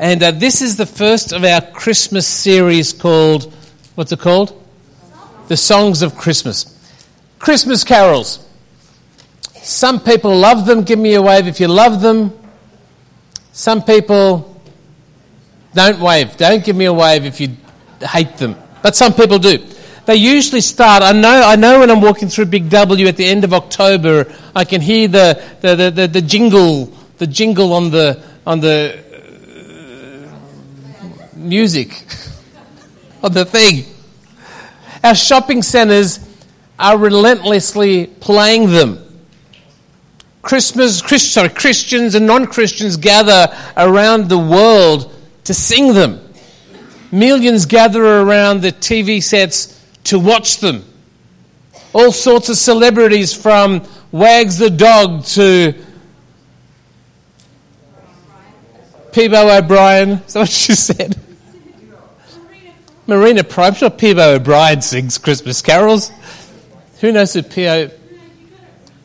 And 0.00 0.22
uh, 0.22 0.30
this 0.30 0.62
is 0.62 0.78
the 0.78 0.86
first 0.86 1.30
of 1.30 1.44
our 1.44 1.60
Christmas 1.60 2.26
series 2.26 2.94
called, 2.94 3.52
what's 3.96 4.10
it 4.10 4.18
called? 4.18 4.58
The 5.48 5.58
Songs 5.58 6.00
of 6.00 6.16
Christmas. 6.16 6.74
Christmas 7.38 7.84
carols. 7.84 8.42
Some 9.56 10.00
people 10.00 10.34
love 10.34 10.64
them. 10.64 10.84
Give 10.84 10.98
me 10.98 11.12
a 11.12 11.20
wave 11.20 11.46
if 11.46 11.60
you 11.60 11.68
love 11.68 12.00
them. 12.00 12.32
Some 13.52 13.82
people 13.82 14.58
don't 15.74 16.00
wave. 16.00 16.34
Don't 16.38 16.64
give 16.64 16.76
me 16.76 16.86
a 16.86 16.94
wave 16.94 17.26
if 17.26 17.38
you 17.38 17.54
hate 18.00 18.38
them. 18.38 18.56
But 18.82 18.96
some 18.96 19.12
people 19.12 19.38
do. 19.38 19.58
They 20.06 20.16
usually 20.16 20.62
start. 20.62 21.02
I 21.02 21.12
know. 21.12 21.42
I 21.42 21.56
know 21.56 21.80
when 21.80 21.90
I'm 21.90 22.00
walking 22.00 22.28
through 22.28 22.46
Big 22.46 22.70
W 22.70 23.06
at 23.06 23.18
the 23.18 23.26
end 23.26 23.44
of 23.44 23.52
October, 23.52 24.32
I 24.56 24.64
can 24.64 24.80
hear 24.80 25.08
the 25.08 25.44
the, 25.60 25.76
the, 25.76 25.90
the, 25.90 26.08
the 26.08 26.22
jingle, 26.22 26.86
the 27.18 27.26
jingle 27.26 27.74
on 27.74 27.90
the 27.90 28.24
on 28.46 28.60
the 28.60 29.09
music, 31.48 32.04
on 33.22 33.32
the 33.32 33.44
thing. 33.44 33.84
Our 35.02 35.14
shopping 35.14 35.62
centres 35.62 36.20
are 36.78 36.96
relentlessly 36.96 38.06
playing 38.06 38.70
them. 38.70 39.06
Christmas, 40.42 41.02
Christ, 41.02 41.32
sorry, 41.32 41.50
Christians 41.50 42.14
and 42.14 42.26
non-Christians 42.26 42.96
gather 42.96 43.54
around 43.76 44.28
the 44.28 44.38
world 44.38 45.14
to 45.44 45.54
sing 45.54 45.94
them. 45.94 46.20
Millions 47.12 47.66
gather 47.66 48.04
around 48.04 48.62
the 48.62 48.72
TV 48.72 49.22
sets 49.22 49.84
to 50.04 50.18
watch 50.18 50.58
them. 50.58 50.84
All 51.92 52.12
sorts 52.12 52.48
of 52.48 52.56
celebrities 52.56 53.34
from 53.34 53.82
Wags 54.12 54.58
the 54.58 54.70
dog 54.70 55.24
to 55.26 55.74
Peebo 59.12 59.58
O'Brien. 59.58 60.10
Is 60.10 60.32
that 60.32 60.40
what 60.40 60.48
she 60.48 60.74
said? 60.74 61.18
Marina 63.10 63.42
Prime. 63.42 63.74
I'm 63.74 63.90
Peebo 63.90 64.36
O'Brien 64.36 64.80
sings 64.82 65.18
Christmas 65.18 65.60
carols. 65.62 66.12
Who 67.00 67.10
knows 67.10 67.32
who 67.32 67.42
Peebo? 67.42 67.92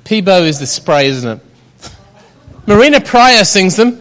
Peebo 0.04 0.44
is 0.44 0.60
the 0.60 0.68
spray, 0.68 1.08
isn't 1.08 1.40
it? 1.40 1.92
Marina 2.68 3.02
Prior 3.02 3.44
sings 3.44 3.76
them. 3.76 4.00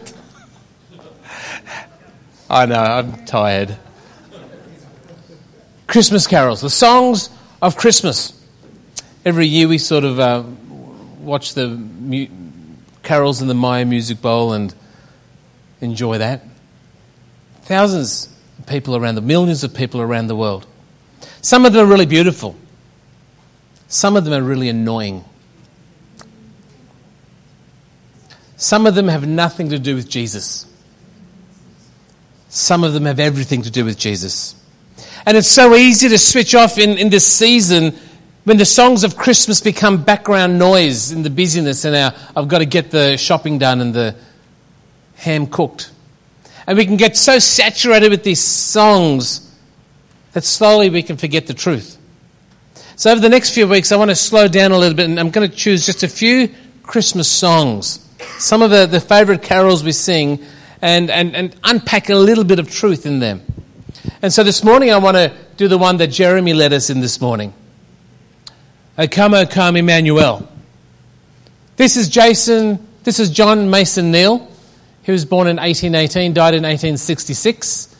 I 2.47 2.67
know, 2.67 2.75
I'm 2.75 3.25
tired. 3.25 3.75
Christmas 5.87 6.27
carols, 6.27 6.61
the 6.61 6.69
songs 6.69 7.31
of 7.59 7.75
Christmas. 7.75 8.39
Every 9.25 9.47
year 9.47 9.67
we 9.67 9.79
sort 9.79 10.03
of 10.03 10.19
uh, 10.19 10.43
watch 11.19 11.55
the 11.55 11.69
mu- 11.69 12.27
carols 13.01 13.41
in 13.41 13.47
the 13.47 13.55
Myer 13.55 13.85
Music 13.85 14.21
Bowl 14.21 14.53
and 14.53 14.71
enjoy 15.81 16.19
that. 16.19 16.43
Thousands 17.63 18.34
people 18.67 18.95
around 18.95 19.15
the 19.15 19.21
millions 19.21 19.63
of 19.63 19.73
people 19.73 20.01
around 20.01 20.27
the 20.27 20.35
world. 20.35 20.65
Some 21.41 21.65
of 21.65 21.73
them 21.73 21.85
are 21.85 21.89
really 21.89 22.05
beautiful. 22.05 22.55
Some 23.87 24.15
of 24.15 24.25
them 24.25 24.33
are 24.33 24.45
really 24.45 24.69
annoying. 24.69 25.23
Some 28.57 28.85
of 28.85 28.95
them 28.95 29.07
have 29.07 29.27
nothing 29.27 29.69
to 29.69 29.79
do 29.79 29.95
with 29.95 30.09
Jesus. 30.09 30.65
Some 32.49 32.83
of 32.83 32.93
them 32.93 33.05
have 33.05 33.19
everything 33.19 33.63
to 33.63 33.71
do 33.71 33.85
with 33.85 33.97
Jesus. 33.97 34.55
And 35.25 35.35
it's 35.35 35.49
so 35.49 35.75
easy 35.75 36.07
to 36.09 36.17
switch 36.17 36.55
off 36.55 36.77
in, 36.77 36.97
in 36.97 37.09
this 37.09 37.25
season 37.25 37.95
when 38.45 38.57
the 38.57 38.65
songs 38.65 39.03
of 39.03 39.17
Christmas 39.17 39.59
become 39.59 40.03
background 40.03 40.57
noise 40.57 41.11
in 41.11 41.23
the 41.23 41.29
busyness 41.29 41.83
and 41.83 41.95
our, 41.95 42.13
I've 42.35 42.47
got 42.47 42.59
to 42.59 42.65
get 42.65 42.91
the 42.91 43.17
shopping 43.17 43.57
done 43.57 43.81
and 43.81 43.93
the 43.93 44.15
ham 45.15 45.47
cooked. 45.47 45.91
And 46.67 46.77
we 46.77 46.85
can 46.85 46.97
get 46.97 47.15
so 47.15 47.39
saturated 47.39 48.09
with 48.09 48.23
these 48.23 48.41
songs 48.41 49.41
that 50.33 50.43
slowly 50.43 50.89
we 50.89 51.03
can 51.03 51.17
forget 51.17 51.47
the 51.47 51.53
truth. 51.53 51.97
So, 52.97 53.11
over 53.11 53.19
the 53.19 53.29
next 53.29 53.51
few 53.51 53.67
weeks, 53.67 53.91
I 53.91 53.97
want 53.97 54.09
to 54.11 54.15
slow 54.15 54.47
down 54.47 54.71
a 54.71 54.77
little 54.77 54.95
bit 54.95 55.05
and 55.09 55.19
I'm 55.19 55.29
going 55.29 55.49
to 55.49 55.55
choose 55.55 55.85
just 55.85 56.03
a 56.03 56.07
few 56.07 56.49
Christmas 56.83 57.29
songs, 57.29 58.07
some 58.37 58.61
of 58.61 58.71
the, 58.71 58.85
the 58.85 59.01
favourite 59.01 59.41
carols 59.41 59.83
we 59.83 59.91
sing, 59.91 60.43
and, 60.81 61.09
and, 61.09 61.35
and 61.35 61.55
unpack 61.63 62.09
a 62.09 62.15
little 62.15 62.43
bit 62.43 62.59
of 62.59 62.69
truth 62.69 63.05
in 63.05 63.19
them. 63.19 63.41
And 64.21 64.31
so 64.31 64.43
this 64.43 64.63
morning 64.63 64.91
I 64.91 64.97
want 64.97 65.17
to 65.17 65.33
do 65.57 65.67
the 65.67 65.77
one 65.77 65.97
that 65.97 66.07
Jeremy 66.07 66.53
led 66.53 66.73
us 66.73 66.89
in 66.89 66.99
this 66.99 67.19
morning. 67.19 67.53
O 68.97 69.07
come, 69.07 69.33
O 69.33 69.45
come, 69.45 69.75
Emmanuel. 69.75 70.47
This 71.75 71.97
is 71.97 72.07
Jason, 72.07 72.85
this 73.03 73.19
is 73.19 73.29
John 73.29 73.69
Mason 73.69 74.11
Neale. 74.11 74.51
He 75.05 75.11
was 75.11 75.23
born 75.23 75.47
in 75.47 75.57
1818, 75.57 76.33
died 76.33 76.55
in 76.55 76.63
1866. 76.63 77.95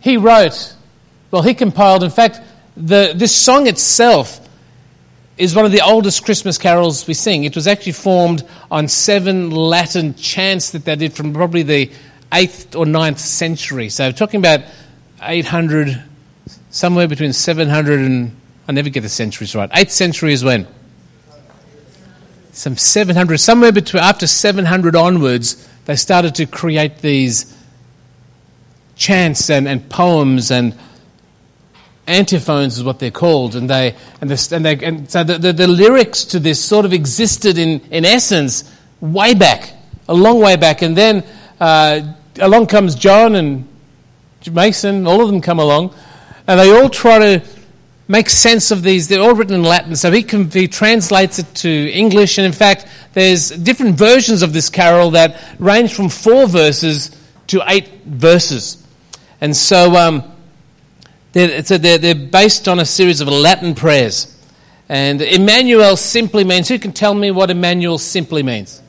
He 0.00 0.16
wrote, 0.16 0.74
well, 1.30 1.42
he 1.42 1.52
compiled, 1.52 2.02
in 2.02 2.10
fact, 2.10 2.40
the, 2.78 3.12
this 3.14 3.36
song 3.36 3.66
itself 3.66 4.40
is 5.36 5.54
one 5.54 5.66
of 5.66 5.72
the 5.72 5.82
oldest 5.82 6.24
Christmas 6.24 6.56
carols 6.56 7.06
we 7.06 7.12
sing. 7.12 7.44
It 7.44 7.54
was 7.54 7.66
actually 7.66 7.92
formed 7.92 8.42
on 8.70 8.88
seven 8.88 9.50
Latin 9.50 10.14
chants 10.14 10.70
that 10.70 10.86
they 10.86 10.96
did 10.96 11.12
from 11.12 11.34
probably 11.34 11.62
the 11.62 11.90
8th 12.32 12.74
or 12.74 12.86
9th 12.86 13.18
century. 13.18 13.90
So, 13.90 14.10
talking 14.10 14.40
about 14.40 14.60
800, 15.22 16.02
somewhere 16.70 17.06
between 17.06 17.34
700 17.34 18.00
and, 18.00 18.34
I 18.66 18.72
never 18.72 18.88
get 18.88 19.02
the 19.02 19.10
centuries 19.10 19.54
right. 19.54 19.70
8th 19.70 19.90
century 19.90 20.32
is 20.32 20.42
when? 20.42 20.66
Some 22.52 22.78
700, 22.78 23.38
somewhere 23.38 23.72
between, 23.72 24.02
after 24.02 24.26
700 24.26 24.96
onwards, 24.96 25.68
they 25.90 25.96
started 25.96 26.36
to 26.36 26.46
create 26.46 26.98
these 26.98 27.52
chants 28.94 29.50
and, 29.50 29.66
and 29.66 29.90
poems 29.90 30.52
and 30.52 30.72
antiphons 32.06 32.78
is 32.78 32.84
what 32.84 33.00
they're 33.00 33.10
called, 33.10 33.56
and 33.56 33.68
they 33.68 33.96
and, 34.20 34.30
this, 34.30 34.52
and, 34.52 34.64
they, 34.64 34.78
and 34.84 35.10
so 35.10 35.24
the, 35.24 35.36
the, 35.36 35.52
the, 35.52 35.66
lyrics 35.66 36.22
to 36.26 36.38
this 36.38 36.64
sort 36.64 36.84
of 36.84 36.92
existed 36.92 37.58
in 37.58 37.80
in 37.90 38.04
essence 38.04 38.72
way 39.00 39.34
back, 39.34 39.72
a 40.08 40.14
long 40.14 40.40
way 40.40 40.54
back, 40.54 40.82
and 40.82 40.96
then 40.96 41.24
uh, 41.58 42.00
along 42.38 42.68
comes 42.68 42.94
John 42.94 43.34
and 43.34 43.66
Mason, 44.48 45.08
all 45.08 45.20
of 45.20 45.26
them 45.26 45.40
come 45.40 45.58
along, 45.58 45.92
and 46.46 46.60
they 46.60 46.70
all 46.70 46.88
try 46.88 47.18
to 47.18 47.48
make 48.06 48.30
sense 48.30 48.70
of 48.70 48.84
these. 48.84 49.08
They're 49.08 49.22
all 49.22 49.34
written 49.34 49.56
in 49.56 49.64
Latin, 49.64 49.96
so 49.96 50.12
he, 50.12 50.22
can, 50.22 50.48
he 50.50 50.68
translates 50.68 51.40
it 51.40 51.52
to 51.56 51.68
English. 51.68 52.38
And 52.38 52.46
in 52.46 52.52
fact, 52.52 52.86
there's 53.12 53.50
different 53.50 53.96
versions 53.96 54.42
of 54.42 54.52
this 54.52 54.70
carol 54.70 55.12
that 55.12 55.40
range 55.58 55.94
from 55.94 56.08
four 56.08 56.46
verses 56.46 57.10
to 57.48 57.62
eight 57.66 57.88
verses. 58.04 58.84
And 59.40 59.56
so 59.56 59.96
um, 59.96 60.32
they're, 61.32 61.62
they're, 61.62 61.98
they're 61.98 62.14
based 62.14 62.68
on 62.68 62.78
a 62.78 62.84
series 62.84 63.20
of 63.20 63.28
Latin 63.28 63.74
prayers. 63.74 64.36
And 64.88 65.22
Emmanuel 65.22 65.96
simply 65.96 66.44
means, 66.44 66.68
who 66.68 66.78
can 66.78 66.92
tell 66.92 67.14
me 67.14 67.30
what 67.30 67.50
Emmanuel 67.50 67.98
simply 67.98 68.42
means? 68.42 68.82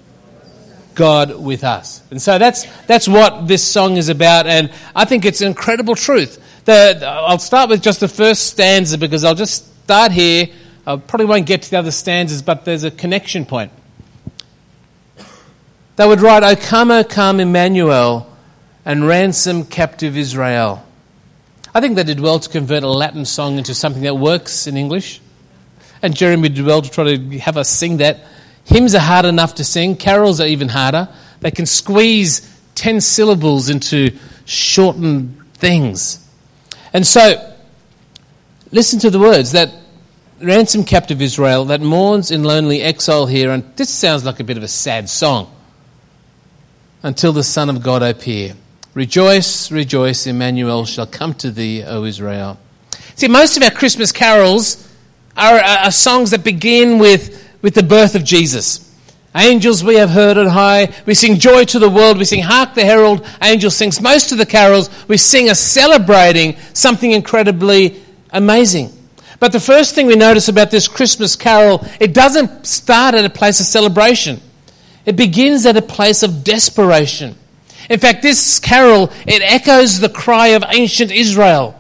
God 0.96 1.40
with 1.40 1.64
us. 1.64 2.02
And 2.12 2.22
so 2.22 2.38
that's, 2.38 2.66
that's 2.86 3.08
what 3.08 3.48
this 3.48 3.64
song 3.64 3.98
is 3.98 4.10
about, 4.10 4.46
and 4.46 4.72
I 4.96 5.06
think 5.06 5.26
it's 5.26 5.42
an 5.42 5.48
incredible 5.48 5.96
truth. 5.96 6.44
The, 6.66 7.02
I'll 7.06 7.40
start 7.40 7.70
with 7.70 7.82
just 7.82 8.02
the 8.02 8.08
first 8.08 8.48
stanza 8.48 8.98
because 8.98 9.24
I'll 9.24 9.36
just 9.36 9.84
start 9.84 10.12
here. 10.12 10.48
I 10.86 10.98
probably 10.98 11.28
won't 11.28 11.46
get 11.46 11.62
to 11.64 11.70
the 11.72 11.80
other 11.80 11.92
stanzas, 11.92 12.42
but 12.42 12.66
there's 12.66 12.84
a 12.84 12.92
connection 12.92 13.46
point. 13.46 13.72
They 15.96 16.08
would 16.08 16.22
write, 16.22 16.44
O 16.44 16.56
come, 16.56 16.92
O 16.92 17.04
come, 17.04 17.40
Emmanuel, 17.40 18.28
and 18.86 19.08
ransom 19.08 19.66
captive 19.66 20.18
Israel. 20.18 20.86
I 21.74 21.82
think 21.82 21.96
they 21.96 22.04
did 22.04 22.20
well 22.20 22.40
to 22.40 22.50
convert 22.50 22.84
a 22.84 22.90
Latin 22.90 23.26
song 23.26 23.58
into 23.58 23.74
something 23.74 24.04
that 24.04 24.16
works 24.16 24.68
in 24.68 24.78
English. 24.78 25.22
And 26.02 26.16
Jeremy 26.16 26.50
did 26.50 26.66
well 26.66 26.82
to 26.82 26.90
try 26.90 27.16
to 27.16 27.40
have 27.40 27.58
us 27.58 27.70
sing 27.70 27.98
that 27.98 28.22
Hymns 28.66 28.96
are 28.96 29.00
hard 29.00 29.26
enough 29.26 29.56
to 29.56 29.64
sing, 29.64 29.96
carols 29.96 30.40
are 30.40 30.48
even 30.48 30.70
harder. 30.70 31.10
They 31.40 31.52
can 31.52 31.66
squeeze 31.66 32.48
10 32.76 33.02
syllables 33.02 33.70
into 33.70 34.18
shortened 34.46 35.38
things. 35.56 36.26
And 36.94 37.06
so, 37.06 37.54
listen 38.72 39.00
to 39.00 39.10
the 39.10 39.20
words 39.20 39.54
that 39.54 39.72
ransom 40.42 40.84
captive 40.84 41.22
Israel 41.22 41.66
that 41.66 41.82
mourns 41.82 42.32
in 42.32 42.44
lonely 42.44 42.82
exile 42.82 43.26
here. 43.26 43.52
And 43.52 43.76
this 43.76 43.90
sounds 43.90 44.26
like 44.26 44.40
a 44.40 44.44
bit 44.44 44.58
of 44.58 44.64
a 44.64 44.68
sad 44.68 45.10
song. 45.10 45.52
Until 47.04 47.34
the 47.34 47.44
Son 47.44 47.70
of 47.70 47.82
God 47.82 48.04
appear. 48.04 48.54
Rejoice, 48.94 49.72
rejoice, 49.72 50.28
Emmanuel 50.28 50.86
shall 50.86 51.08
come 51.08 51.34
to 51.36 51.50
thee, 51.50 51.84
O 51.84 52.04
Israel. 52.04 52.60
See, 53.16 53.28
most 53.28 53.58
of 53.58 53.64
our 53.64 53.72
Christmas 53.72 54.12
carols 54.12 54.88
are, 55.36 55.60
are 55.60 55.92
songs 55.92 56.32
that 56.32 56.44
begin 56.44 57.00
with 57.00 57.42
with 57.62 57.76
the 57.76 57.84
birth 57.84 58.16
of 58.16 58.24
Jesus. 58.24 58.88
Angels 59.34 59.84
we 59.84 59.96
have 59.96 60.10
heard 60.10 60.38
on 60.38 60.48
high. 60.48 60.94
We 61.06 61.14
sing 61.14 61.40
joy 61.40 61.64
to 61.66 61.80
the 61.80 61.90
world. 61.90 62.18
We 62.18 62.26
sing 62.26 62.44
hark 62.44 62.74
the 62.74 62.84
herald 62.84 63.26
angel 63.42 63.72
sings. 63.72 64.02
Most 64.02 64.32
of 64.32 64.38
the 64.38 64.46
carols 64.46 64.90
we 65.08 65.18
sing 65.18 65.50
are 65.50 65.56
celebrating 65.56 66.58
something 66.74 67.12
incredibly 67.12 68.02
amazing. 68.32 68.92
But 69.40 69.54
the 69.54 69.60
first 69.60 69.96
thing 69.96 70.08
we 70.08 70.16
notice 70.16 70.50
about 70.50 70.70
this 70.70 70.88
Christmas 70.88 71.36
carol, 71.36 71.86
it 72.00 72.14
doesn't 72.14 72.68
start 72.68 73.16
at 73.16 73.24
a 73.24 73.30
place 73.30 73.60
of 73.60 73.66
celebration. 73.66 74.42
It 75.06 75.16
begins 75.16 75.66
at 75.66 75.78
a 75.78 75.82
place 75.82 76.24
of 76.24 76.44
desperation. 76.44 77.36
In 77.90 78.00
fact, 78.00 78.22
this 78.22 78.60
carol, 78.60 79.12
it 79.28 79.42
echoes 79.42 80.00
the 80.00 80.10
cry 80.10 80.50
of 80.50 80.64
ancient 80.70 81.12
Israel. 81.12 81.78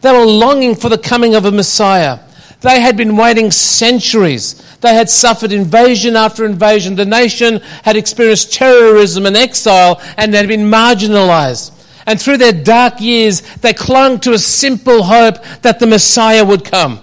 They 0.00 0.12
were 0.12 0.24
longing 0.24 0.74
for 0.74 0.88
the 0.88 0.98
coming 0.98 1.34
of 1.34 1.44
a 1.44 1.52
Messiah. 1.52 2.20
They 2.60 2.80
had 2.80 2.96
been 2.96 3.16
waiting 3.16 3.50
centuries. 3.50 4.54
They 4.80 4.94
had 4.94 5.10
suffered 5.10 5.52
invasion 5.52 6.16
after 6.16 6.44
invasion. 6.46 6.96
The 6.96 7.04
nation 7.04 7.60
had 7.82 7.96
experienced 7.96 8.52
terrorism 8.52 9.26
and 9.26 9.36
exile 9.36 10.00
and 10.16 10.32
they 10.32 10.38
had 10.38 10.48
been 10.48 10.70
marginalized. 10.70 11.72
And 12.06 12.20
through 12.20 12.38
their 12.38 12.52
dark 12.52 13.00
years, 13.00 13.40
they 13.56 13.72
clung 13.72 14.20
to 14.20 14.32
a 14.32 14.38
simple 14.38 15.02
hope 15.02 15.42
that 15.62 15.78
the 15.78 15.86
Messiah 15.86 16.44
would 16.44 16.64
come. 16.64 17.00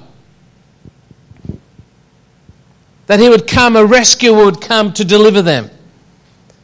That 3.11 3.19
he 3.19 3.27
would 3.27 3.45
come, 3.45 3.75
a 3.75 3.85
rescuer 3.85 4.45
would 4.45 4.61
come 4.61 4.93
to 4.93 5.03
deliver 5.03 5.41
them, 5.41 5.69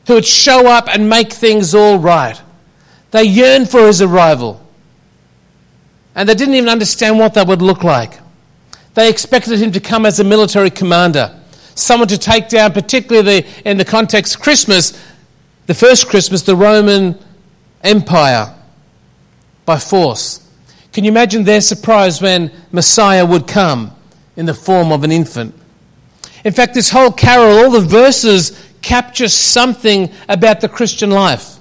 who 0.07 0.13
would 0.13 0.25
show 0.25 0.65
up 0.65 0.87
and 0.87 1.09
make 1.09 1.33
things 1.33 1.75
all 1.75 1.99
right. 1.99 2.41
They 3.11 3.25
yearned 3.25 3.69
for 3.69 3.85
his 3.85 4.01
arrival. 4.01 4.65
And 6.15 6.29
they 6.29 6.35
didn't 6.35 6.53
even 6.53 6.69
understand 6.69 7.19
what 7.19 7.33
that 7.33 7.47
would 7.47 7.61
look 7.61 7.83
like. 7.83 8.21
They 8.93 9.09
expected 9.09 9.59
him 9.59 9.73
to 9.73 9.81
come 9.81 10.05
as 10.05 10.21
a 10.21 10.23
military 10.23 10.69
commander, 10.69 11.37
someone 11.75 12.07
to 12.07 12.17
take 12.17 12.47
down, 12.47 12.71
particularly 12.71 13.41
the, 13.41 13.69
in 13.69 13.75
the 13.75 13.83
context 13.83 14.35
of 14.35 14.41
Christmas, 14.41 14.97
the 15.65 15.73
first 15.73 16.07
Christmas, 16.07 16.43
the 16.43 16.55
Roman 16.55 17.19
Empire 17.83 18.55
by 19.65 19.79
force. 19.79 20.49
Can 20.93 21.03
you 21.03 21.11
imagine 21.11 21.43
their 21.43 21.59
surprise 21.59 22.21
when 22.21 22.53
Messiah 22.71 23.25
would 23.25 23.47
come 23.47 23.93
in 24.37 24.45
the 24.45 24.53
form 24.53 24.93
of 24.93 25.03
an 25.03 25.11
infant? 25.11 25.53
In 26.43 26.53
fact, 26.53 26.73
this 26.73 26.89
whole 26.89 27.11
carol, 27.11 27.57
all 27.57 27.71
the 27.71 27.81
verses 27.81 28.63
capture 28.81 29.27
something 29.27 30.11
about 30.29 30.61
the 30.61 30.69
Christian 30.69 31.11
life. 31.11 31.57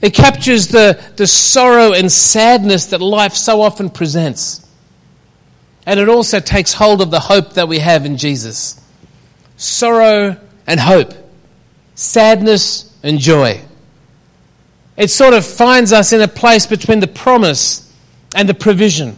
It 0.00 0.14
captures 0.14 0.68
the, 0.68 1.00
the 1.16 1.26
sorrow 1.26 1.92
and 1.92 2.10
sadness 2.10 2.86
that 2.86 3.00
life 3.00 3.34
so 3.34 3.62
often 3.62 3.90
presents. 3.90 4.66
And 5.86 6.00
it 6.00 6.08
also 6.08 6.40
takes 6.40 6.72
hold 6.72 7.00
of 7.00 7.10
the 7.10 7.20
hope 7.20 7.54
that 7.54 7.68
we 7.68 7.78
have 7.78 8.04
in 8.04 8.16
Jesus. 8.16 8.80
Sorrow 9.56 10.36
and 10.66 10.80
hope, 10.80 11.12
sadness 11.94 12.96
and 13.02 13.18
joy. 13.18 13.60
It 14.96 15.10
sort 15.10 15.34
of 15.34 15.44
finds 15.44 15.92
us 15.92 16.12
in 16.12 16.20
a 16.20 16.28
place 16.28 16.66
between 16.66 17.00
the 17.00 17.06
promise 17.06 17.90
and 18.34 18.48
the 18.48 18.54
provision. 18.54 19.16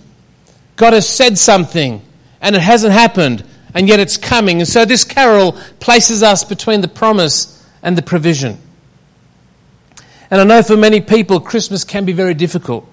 God 0.76 0.92
has 0.92 1.08
said 1.08 1.38
something 1.38 2.02
and 2.40 2.54
it 2.54 2.62
hasn't 2.62 2.92
happened, 2.92 3.44
and 3.74 3.88
yet 3.88 4.00
it's 4.00 4.16
coming. 4.16 4.60
And 4.60 4.68
so 4.68 4.84
this 4.84 5.04
carol 5.04 5.52
places 5.80 6.22
us 6.22 6.44
between 6.44 6.80
the 6.80 6.88
promise 6.88 7.62
and 7.82 7.98
the 7.98 8.02
provision. 8.02 8.58
And 10.30 10.40
I 10.40 10.44
know 10.44 10.62
for 10.62 10.76
many 10.76 11.00
people, 11.00 11.40
Christmas 11.40 11.84
can 11.84 12.04
be 12.04 12.12
very 12.12 12.34
difficult. 12.34 12.88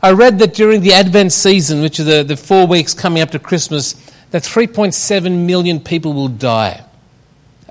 I 0.00 0.12
read 0.12 0.38
that 0.38 0.54
during 0.54 0.80
the 0.80 0.92
Advent 0.92 1.32
season, 1.32 1.82
which 1.82 1.98
are 1.98 2.04
the, 2.04 2.22
the 2.22 2.36
four 2.36 2.66
weeks 2.66 2.94
coming 2.94 3.20
up 3.20 3.32
to 3.32 3.38
Christmas, 3.38 3.94
that 4.30 4.42
3.7 4.42 5.46
million 5.46 5.80
people 5.80 6.12
will 6.12 6.28
die. 6.28 6.84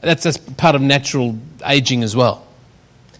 That's, 0.01 0.23
that's 0.23 0.37
part 0.37 0.75
of 0.75 0.81
natural 0.81 1.37
aging 1.65 2.03
as 2.03 2.15
well. 2.15 2.45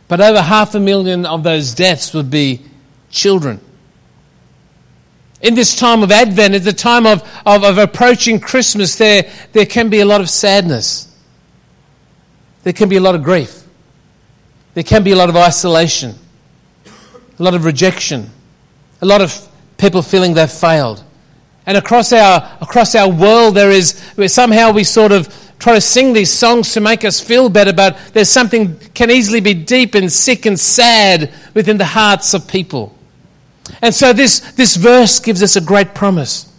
But 0.08 0.22
over 0.22 0.42
half 0.42 0.76
a 0.76 0.80
million 0.80 1.26
of 1.26 1.44
those 1.44 1.74
deaths 1.74 2.14
would 2.14 2.30
be 2.30 2.62
children. 3.10 3.62
In 5.42 5.54
this 5.54 5.76
time 5.76 6.02
of 6.02 6.12
Advent, 6.12 6.56
at 6.56 6.64
the 6.64 6.74
time 6.74 7.06
of, 7.06 7.22
of, 7.46 7.64
of, 7.64 7.78
approaching 7.78 8.40
Christmas, 8.40 8.96
there, 8.96 9.32
there 9.54 9.68
can 9.68 9.90
be 9.90 10.00
a 10.00 10.06
lot 10.06 10.20
of 10.20 10.30
sadness. 10.30 11.14
There 12.64 12.74
can 12.74 12.90
be 12.90 12.96
a 12.96 13.02
lot 13.02 13.14
of 13.14 13.24
grief. 13.24 13.64
There 14.74 14.84
can 14.84 15.04
be 15.04 15.12
a 15.12 15.16
lot 15.16 15.30
of 15.30 15.36
isolation, 15.36 16.16
a 16.86 17.44
lot 17.44 17.54
of 17.54 17.66
rejection, 17.66 18.30
a 19.02 19.06
lot 19.06 19.22
of 19.22 19.48
people 19.78 20.02
feeling 20.02 20.34
they've 20.34 20.52
failed. 20.52 21.04
And 21.66 21.78
across 21.78 22.14
our, 22.14 22.58
across 22.62 22.96
our 22.96 23.10
world, 23.10 23.56
there 23.56 23.72
is, 23.72 24.02
somehow 24.28 24.72
we 24.72 24.84
sort 24.84 25.12
of 25.12 25.28
try 25.60 25.74
to 25.76 25.82
sing 25.82 26.14
these 26.14 26.32
songs 26.32 26.74
to 26.74 26.80
make 26.80 27.04
us 27.06 27.20
feel 27.20 27.50
better, 27.50 27.74
but 27.74 27.98
there's 28.14 28.30
something 28.30 28.80
can 28.94 29.12
easily 29.12 29.42
be 29.42 29.54
deep 29.54 29.94
and 29.96 30.12
sick 30.12 30.46
and 30.46 30.60
sad 30.60 31.34
within 31.54 31.78
the 31.78 31.86
hearts 31.86 32.34
of 32.34 32.48
people. 32.48 32.97
And 33.82 33.94
so 33.94 34.14
this, 34.14 34.40
this 34.54 34.76
verse 34.76 35.20
gives 35.20 35.44
us 35.44 35.56
a 35.56 35.62
great 35.62 35.94
promise. 35.94 36.52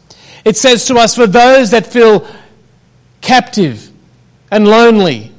It 0.44 0.56
says 0.56 0.86
to 0.86 0.96
us, 0.96 1.14
for 1.14 1.26
those 1.26 1.70
that 1.72 1.86
feel 1.86 2.26
captive 3.20 3.90
and 4.50 4.66
lonely 4.66 5.32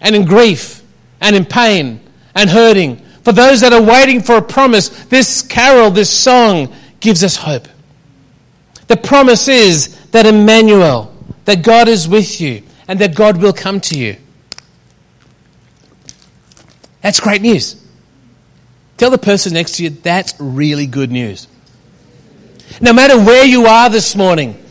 and 0.00 0.14
in 0.14 0.24
grief 0.24 0.82
and 1.20 1.36
in 1.36 1.44
pain 1.44 2.00
and 2.34 2.50
hurting, 2.50 2.96
for 3.22 3.32
those 3.32 3.60
that 3.60 3.72
are 3.72 3.82
waiting 3.82 4.22
for 4.22 4.36
a 4.36 4.42
promise, 4.42 4.88
this 5.06 5.42
carol, 5.42 5.90
this 5.90 6.10
song 6.10 6.72
gives 7.00 7.24
us 7.24 7.36
hope. 7.36 7.66
The 8.88 8.96
promise 8.96 9.48
is 9.48 9.98
that 10.10 10.26
Emmanuel, 10.26 11.14
that 11.44 11.62
God 11.62 11.88
is 11.88 12.08
with 12.08 12.40
you, 12.40 12.62
and 12.88 13.00
that 13.00 13.14
God 13.14 13.42
will 13.42 13.52
come 13.52 13.80
to 13.80 13.98
you. 13.98 14.16
That's 17.02 17.20
great 17.20 17.42
news. 17.42 17.82
Tell 18.96 19.10
the 19.10 19.18
person 19.18 19.52
next 19.52 19.72
to 19.76 19.84
you 19.84 19.90
that's 19.90 20.34
really 20.38 20.86
good 20.86 21.10
news. 21.10 21.48
No 22.80 22.92
matter 22.92 23.18
where 23.18 23.44
you 23.44 23.66
are 23.66 23.90
this 23.90 24.16
morning, 24.16 24.62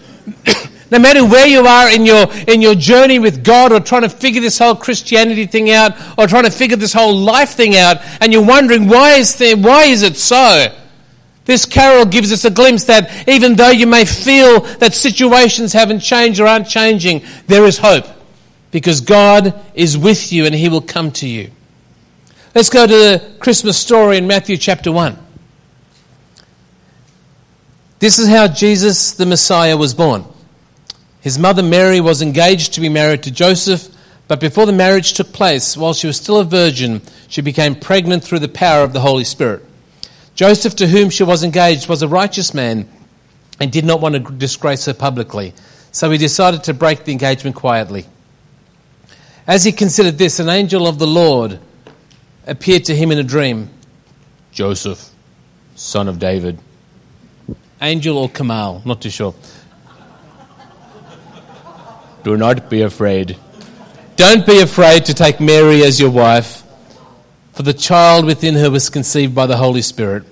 no 0.91 0.99
matter 0.99 1.23
where 1.23 1.47
you 1.47 1.65
are 1.65 1.89
in 1.89 2.05
your, 2.05 2.27
in 2.47 2.61
your 2.61 2.75
journey 2.75 3.19
with 3.19 3.43
God 3.43 3.71
or 3.71 3.79
trying 3.79 4.01
to 4.01 4.09
figure 4.09 4.41
this 4.41 4.57
whole 4.57 4.75
Christianity 4.75 5.45
thing 5.45 5.69
out 5.69 5.93
or 6.17 6.27
trying 6.27 6.43
to 6.43 6.51
figure 6.51 6.77
this 6.77 6.93
whole 6.93 7.15
life 7.15 7.51
thing 7.51 7.75
out 7.75 7.97
and 8.21 8.33
you're 8.33 8.45
wondering 8.45 8.87
why 8.87 9.11
is, 9.13 9.35
there, 9.37 9.55
why 9.55 9.85
is 9.85 10.01
it 10.01 10.17
so? 10.17 10.75
This 11.45 11.65
carol 11.65 12.05
gives 12.05 12.31
us 12.31 12.43
a 12.43 12.49
glimpse 12.49 12.85
that 12.85 13.27
even 13.29 13.55
though 13.55 13.69
you 13.69 13.85
may 13.85 14.05
feel 14.05 14.61
that 14.77 14.95
situations 14.95 15.73
haven't 15.73 15.99
changed 15.99 16.39
or 16.39 16.47
aren't 16.47 16.67
changing, 16.67 17.23
there 17.45 17.65
is 17.65 17.77
hope 17.77 18.05
because 18.71 19.01
God 19.01 19.53
is 19.75 19.95
with 19.95 20.33
you 20.33 20.45
and 20.45 20.55
He 20.55 20.69
will 20.69 20.81
come 20.81 21.11
to 21.11 21.27
you. 21.27 21.51
Let's 22.55 22.69
go 22.69 22.87
to 22.87 22.93
the 22.93 23.35
Christmas 23.39 23.77
story 23.77 24.17
in 24.17 24.27
Matthew 24.27 24.55
chapter 24.55 24.89
1. 24.89 25.17
This 27.99 28.17
is 28.17 28.29
how 28.29 28.47
Jesus 28.47 29.11
the 29.11 29.25
Messiah 29.25 29.75
was 29.75 29.93
born. 29.93 30.23
His 31.19 31.37
mother 31.37 31.61
Mary 31.61 31.99
was 31.99 32.21
engaged 32.21 32.75
to 32.75 32.79
be 32.79 32.87
married 32.87 33.23
to 33.23 33.31
Joseph, 33.31 33.89
but 34.29 34.39
before 34.39 34.65
the 34.65 34.71
marriage 34.71 35.15
took 35.15 35.33
place, 35.33 35.75
while 35.75 35.93
she 35.93 36.07
was 36.07 36.15
still 36.15 36.39
a 36.39 36.45
virgin, 36.45 37.01
she 37.27 37.41
became 37.41 37.75
pregnant 37.75 38.23
through 38.23 38.39
the 38.39 38.47
power 38.47 38.85
of 38.85 38.93
the 38.93 39.01
Holy 39.01 39.25
Spirit. 39.25 39.61
Joseph, 40.33 40.77
to 40.77 40.87
whom 40.87 41.09
she 41.09 41.23
was 41.23 41.43
engaged, 41.43 41.89
was 41.89 42.03
a 42.03 42.07
righteous 42.07 42.53
man 42.53 42.87
and 43.59 43.69
did 43.69 43.83
not 43.83 43.99
want 43.99 44.15
to 44.15 44.31
disgrace 44.31 44.85
her 44.85 44.93
publicly. 44.93 45.53
So 45.91 46.09
he 46.09 46.17
decided 46.17 46.63
to 46.63 46.73
break 46.73 47.03
the 47.03 47.11
engagement 47.11 47.57
quietly. 47.57 48.05
As 49.45 49.65
he 49.65 49.73
considered 49.73 50.17
this, 50.17 50.39
an 50.39 50.47
angel 50.47 50.87
of 50.87 50.99
the 50.99 51.07
Lord 51.07 51.59
appeared 52.45 52.85
to 52.85 52.95
him 52.95 53.11
in 53.11 53.17
a 53.17 53.23
dream 53.23 53.69
Joseph, 54.51 55.09
son 55.75 56.07
of 56.07 56.19
David. 56.19 56.59
Angel 57.81 58.17
or 58.17 58.29
Kamal, 58.29 58.81
not 58.85 59.01
too 59.01 59.09
sure. 59.09 59.35
Do 62.23 62.37
not 62.37 62.69
be 62.69 62.81
afraid. 62.81 63.37
Don't 64.15 64.45
be 64.45 64.61
afraid 64.61 65.05
to 65.05 65.13
take 65.13 65.39
Mary 65.39 65.83
as 65.83 65.99
your 65.99 66.09
wife 66.09 66.65
for 67.55 67.63
the 67.63 67.73
child 67.73 68.25
within 68.25 68.55
her 68.55 68.69
was 68.69 68.89
conceived 68.89 69.33
by 69.33 69.45
the 69.45 69.55
Holy 69.55 69.81
Spirit. 69.81 70.23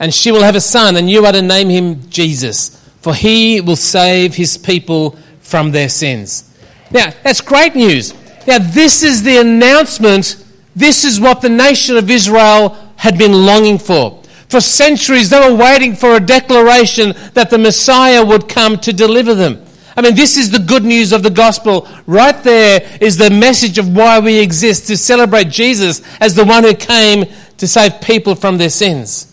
And 0.00 0.12
she 0.12 0.32
will 0.32 0.42
have 0.42 0.56
a 0.56 0.60
son, 0.60 0.96
and 0.96 1.08
you 1.08 1.24
are 1.26 1.32
to 1.32 1.42
name 1.42 1.68
him 1.68 2.08
Jesus, 2.08 2.70
for 3.02 3.14
he 3.14 3.60
will 3.60 3.76
save 3.76 4.34
his 4.34 4.56
people 4.56 5.18
from 5.40 5.70
their 5.70 5.90
sins. 5.90 6.50
Now, 6.90 7.12
that's 7.22 7.42
great 7.42 7.76
news. 7.76 8.14
Now, 8.46 8.58
this 8.58 9.02
is 9.02 9.22
the 9.22 9.36
announcement. 9.36 10.41
This 10.74 11.04
is 11.04 11.20
what 11.20 11.40
the 11.40 11.48
nation 11.48 11.96
of 11.96 12.10
Israel 12.10 12.76
had 12.96 13.18
been 13.18 13.46
longing 13.46 13.78
for. 13.78 14.22
For 14.48 14.60
centuries, 14.60 15.30
they 15.30 15.40
were 15.40 15.56
waiting 15.56 15.94
for 15.94 16.14
a 16.14 16.20
declaration 16.20 17.14
that 17.34 17.50
the 17.50 17.58
Messiah 17.58 18.24
would 18.24 18.48
come 18.48 18.78
to 18.78 18.92
deliver 18.92 19.34
them. 19.34 19.64
I 19.96 20.00
mean, 20.00 20.14
this 20.14 20.36
is 20.36 20.50
the 20.50 20.58
good 20.58 20.84
news 20.84 21.12
of 21.12 21.22
the 21.22 21.30
gospel. 21.30 21.88
Right 22.06 22.42
there 22.42 22.98
is 23.00 23.18
the 23.18 23.30
message 23.30 23.78
of 23.78 23.94
why 23.94 24.20
we 24.20 24.38
exist 24.38 24.86
to 24.86 24.96
celebrate 24.96 25.48
Jesus 25.48 26.02
as 26.20 26.34
the 26.34 26.44
one 26.44 26.64
who 26.64 26.74
came 26.74 27.24
to 27.58 27.68
save 27.68 28.00
people 28.00 28.34
from 28.34 28.56
their 28.56 28.70
sins. 28.70 29.28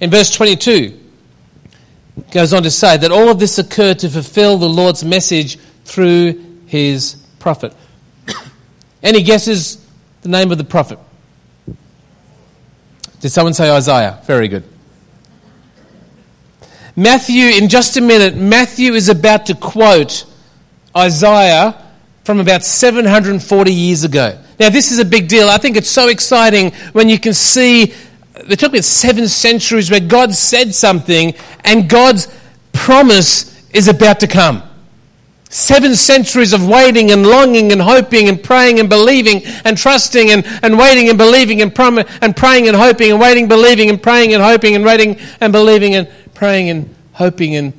In 0.00 0.10
verse 0.10 0.30
22, 0.34 0.98
goes 2.30 2.52
on 2.52 2.62
to 2.64 2.70
say 2.70 2.96
that 2.96 3.10
all 3.10 3.28
of 3.28 3.38
this 3.38 3.58
occurred 3.58 3.98
to 4.00 4.10
fulfill 4.10 4.58
the 4.58 4.68
Lord's 4.68 5.04
message 5.04 5.58
through 5.84 6.60
his 6.66 7.16
prophet. 7.38 7.74
Any 9.02 9.22
guesses 9.22 9.85
the 10.26 10.38
name 10.38 10.50
of 10.50 10.58
the 10.58 10.64
prophet? 10.64 10.98
Did 13.20 13.30
someone 13.30 13.54
say 13.54 13.70
Isaiah? 13.70 14.20
Very 14.26 14.48
good. 14.48 14.64
Matthew, 16.96 17.46
in 17.46 17.68
just 17.68 17.96
a 17.96 18.00
minute, 18.00 18.36
Matthew 18.36 18.94
is 18.94 19.08
about 19.08 19.46
to 19.46 19.54
quote 19.54 20.24
Isaiah, 20.96 21.80
from 22.26 22.40
about 22.40 22.64
740 22.64 23.72
years 23.72 24.02
ago. 24.02 24.36
Now, 24.58 24.68
this 24.68 24.90
is 24.90 24.98
a 24.98 25.04
big 25.04 25.28
deal. 25.28 25.48
I 25.48 25.58
think 25.58 25.76
it's 25.76 25.88
so 25.88 26.08
exciting 26.08 26.72
when 26.92 27.08
you 27.08 27.20
can 27.20 27.32
see, 27.32 27.94
they 28.44 28.56
took 28.56 28.72
about 28.72 28.82
seven 28.82 29.28
centuries 29.28 29.92
where 29.92 30.00
God 30.00 30.34
said 30.34 30.74
something 30.74 31.34
and 31.62 31.88
God's 31.88 32.26
promise 32.72 33.70
is 33.70 33.86
about 33.86 34.18
to 34.20 34.26
come. 34.26 34.64
Seven 35.48 35.94
centuries 35.94 36.52
of 36.52 36.66
waiting 36.66 37.12
and 37.12 37.24
longing 37.24 37.70
and 37.70 37.80
hoping 37.80 38.28
and 38.28 38.42
praying 38.42 38.80
and 38.80 38.88
believing 38.88 39.44
and 39.64 39.78
trusting 39.78 40.30
and, 40.30 40.44
and 40.62 40.76
waiting 40.76 41.08
and 41.08 41.16
believing 41.16 41.62
and, 41.62 41.74
prom- 41.74 42.04
and 42.20 42.36
praying 42.36 42.66
and 42.66 42.76
hoping 42.76 43.12
and 43.12 43.20
waiting, 43.20 43.46
believing 43.46 43.88
and 43.88 44.02
praying 44.02 44.34
and 44.34 44.42
hoping 44.42 44.74
and 44.74 44.84
waiting 44.84 45.18
and 45.40 45.52
believing 45.52 45.94
and 45.94 46.08
praying 46.34 46.68
and 46.68 46.94
hoping 47.12 47.54
and 47.54 47.72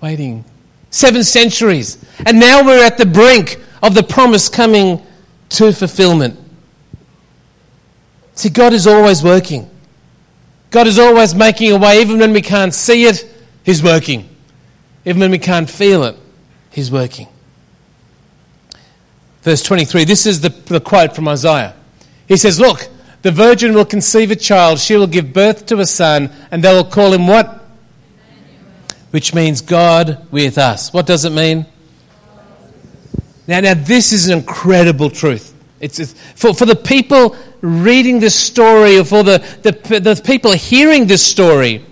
waiting. 0.00 0.44
Seven 0.90 1.24
centuries. 1.24 2.02
And 2.24 2.38
now 2.38 2.64
we're 2.64 2.84
at 2.84 2.98
the 2.98 3.06
brink 3.06 3.60
of 3.82 3.94
the 3.94 4.02
promise 4.02 4.48
coming 4.48 5.04
to 5.50 5.72
fulfillment. 5.72 6.38
See, 8.34 8.48
God 8.48 8.72
is 8.72 8.86
always 8.86 9.22
working. 9.22 9.68
God 10.70 10.86
is 10.86 10.98
always 10.98 11.34
making 11.34 11.72
a 11.72 11.76
way. 11.76 12.00
Even 12.00 12.18
when 12.18 12.32
we 12.32 12.42
can't 12.42 12.72
see 12.72 13.04
it, 13.04 13.26
He's 13.64 13.82
working. 13.82 14.28
Even 15.04 15.20
when 15.20 15.30
we 15.30 15.38
can't 15.38 15.68
feel 15.68 16.04
it, 16.04 16.16
He's 16.70 16.90
working. 16.90 17.28
Verse 19.42 19.62
23, 19.62 20.04
this 20.04 20.26
is 20.26 20.40
the, 20.40 20.50
the 20.50 20.80
quote 20.80 21.14
from 21.14 21.28
Isaiah. 21.28 21.74
He 22.26 22.36
says, 22.36 22.60
Look, 22.60 22.88
the 23.22 23.30
virgin 23.30 23.74
will 23.74 23.84
conceive 23.84 24.30
a 24.30 24.36
child, 24.36 24.78
she 24.78 24.96
will 24.96 25.06
give 25.06 25.32
birth 25.32 25.66
to 25.66 25.80
a 25.80 25.86
son, 25.86 26.30
and 26.50 26.62
they 26.62 26.72
will 26.72 26.84
call 26.84 27.12
him 27.12 27.26
what? 27.26 27.64
Which 29.10 29.34
means 29.34 29.60
God 29.60 30.26
with 30.30 30.58
us. 30.58 30.92
What 30.92 31.06
does 31.06 31.24
it 31.24 31.30
mean? 31.30 31.66
Now, 33.46 33.60
now 33.60 33.74
this 33.74 34.12
is 34.12 34.28
an 34.28 34.38
incredible 34.38 35.08
truth. 35.08 35.54
It's, 35.80 35.98
it's, 35.98 36.12
for, 36.34 36.52
for 36.52 36.66
the 36.66 36.76
people 36.76 37.36
reading 37.60 38.20
this 38.20 38.34
story, 38.34 38.98
or 38.98 39.04
for 39.04 39.22
the, 39.22 39.38
the, 39.62 40.00
the 40.00 40.20
people 40.22 40.52
hearing 40.52 41.06
this 41.06 41.24
story, 41.24 41.84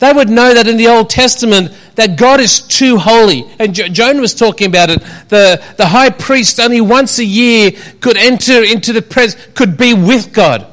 they 0.00 0.12
would 0.12 0.28
know 0.28 0.52
that 0.52 0.66
in 0.66 0.76
the 0.76 0.88
Old 0.88 1.08
Testament 1.08 1.72
that 1.94 2.16
God 2.16 2.40
is 2.40 2.60
too 2.60 2.98
holy. 2.98 3.44
And 3.58 3.74
jo- 3.74 3.88
Joan 3.88 4.20
was 4.20 4.34
talking 4.34 4.66
about 4.66 4.90
it. 4.90 5.00
The, 5.28 5.62
the 5.76 5.86
high 5.86 6.10
priest 6.10 6.58
only 6.60 6.80
once 6.80 7.18
a 7.18 7.24
year 7.24 7.72
could 8.00 8.16
enter 8.16 8.62
into 8.62 8.92
the 8.92 9.02
presence, 9.02 9.46
could 9.54 9.76
be 9.76 9.94
with 9.94 10.32
God. 10.32 10.66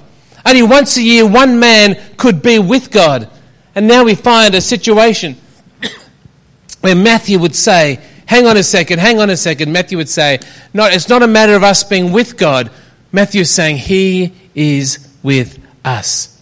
Only 0.46 0.64
once 0.64 0.98
a 0.98 1.02
year, 1.02 1.28
one 1.28 1.60
man 1.60 2.00
could 2.18 2.42
be 2.42 2.60
with 2.60 2.92
God. 2.92 3.30
And 3.76 3.88
now 3.88 4.04
we 4.04 4.16
find 4.16 4.56
a 4.56 4.62
situation 4.62 5.38
where 6.82 6.96
Matthew 6.96 7.40
would 7.40 7.56
say, 7.56 8.00
hang 8.26 8.48
on 8.48 8.58
a 8.58 8.64
second, 8.64 9.00
hang 9.00 9.20
on 9.20 9.30
a 9.30 9.38
second. 9.38 9.72
Matthew 9.72 9.98
would 9.98 10.10
say, 10.10 10.40
no, 10.74 10.86
it's 10.86 11.10
not 11.10 11.22
a 11.22 11.28
matter 11.28 11.56
of 11.56 11.64
us 11.64 11.84
being 11.84 12.12
with 12.12 12.38
God. 12.38 12.72
Matthew 13.12 13.42
is 13.42 13.52
saying, 13.52 13.78
He 13.78 14.34
is 14.56 15.08
with 15.22 15.60
us. 15.84 16.42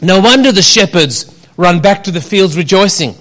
No 0.00 0.20
wonder 0.20 0.52
the 0.52 0.62
shepherds 0.62 1.24
run 1.60 1.80
back 1.80 2.04
to 2.04 2.10
the 2.10 2.20
fields 2.20 2.56
rejoicing. 2.56 3.14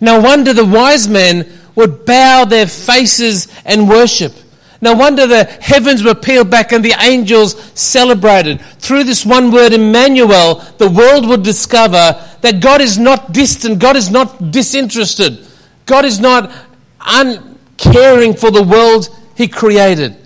No 0.00 0.20
wonder 0.20 0.52
the 0.52 0.64
wise 0.64 1.08
men 1.08 1.50
would 1.76 2.04
bow 2.04 2.44
their 2.44 2.66
faces 2.66 3.48
and 3.64 3.88
worship. 3.88 4.32
No 4.80 4.94
wonder 4.94 5.26
the 5.26 5.44
heavens 5.44 6.02
were 6.02 6.14
peeled 6.14 6.50
back 6.50 6.72
and 6.72 6.84
the 6.84 6.94
angels 7.00 7.54
celebrated. 7.74 8.60
Through 8.78 9.04
this 9.04 9.24
one 9.24 9.50
word, 9.50 9.72
Emmanuel, 9.72 10.56
the 10.78 10.90
world 10.90 11.26
would 11.28 11.42
discover 11.42 12.22
that 12.42 12.60
God 12.60 12.80
is 12.80 12.98
not 12.98 13.32
distant, 13.32 13.78
God 13.78 13.96
is 13.96 14.10
not 14.10 14.50
disinterested, 14.50 15.46
God 15.86 16.04
is 16.04 16.20
not 16.20 16.52
uncaring 17.00 18.34
for 18.34 18.50
the 18.50 18.62
world 18.62 19.08
He 19.36 19.48
created. 19.48 20.16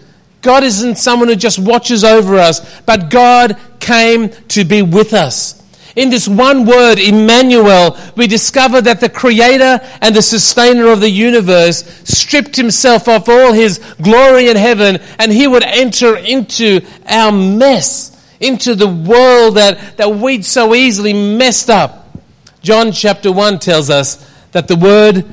God 0.43 0.65
isn't 0.65 0.97
someone 0.97 1.29
who 1.29 1.37
just 1.37 1.59
watches 1.59 2.03
over 2.03 2.37
us, 2.37 2.81
but 2.83 3.11
God 3.11 3.59
came 3.79 4.31
to 4.49 4.65
be 4.65 4.83
with 4.83 5.12
us. 5.12 5.60
In 6.00 6.09
this 6.09 6.26
one 6.26 6.64
word, 6.64 6.99
Emmanuel, 6.99 7.95
we 8.16 8.26
discover 8.26 8.80
that 8.80 9.00
the 9.00 9.11
creator 9.11 9.87
and 10.00 10.16
the 10.16 10.23
sustainer 10.23 10.87
of 10.87 11.00
the 11.00 11.11
universe 11.11 11.85
stripped 12.04 12.57
himself 12.57 13.07
of 13.07 13.28
all 13.28 13.52
his 13.52 13.76
glory 14.00 14.49
in 14.49 14.57
heaven 14.57 14.99
and 15.19 15.30
he 15.30 15.47
would 15.47 15.62
enter 15.62 16.16
into 16.16 16.80
our 17.07 17.30
mess, 17.30 18.19
into 18.40 18.75
the 18.75 18.88
world 18.88 19.59
that, 19.59 19.99
that 19.99 20.09
we'd 20.09 20.47
so 20.47 20.75
easily 20.75 21.12
messed 21.12 21.69
up. 21.69 22.16
John 22.62 22.92
chapter 22.92 23.30
1 23.30 23.59
tells 23.59 23.90
us 23.90 24.26
that 24.52 24.69
the 24.69 24.76
word 24.76 25.26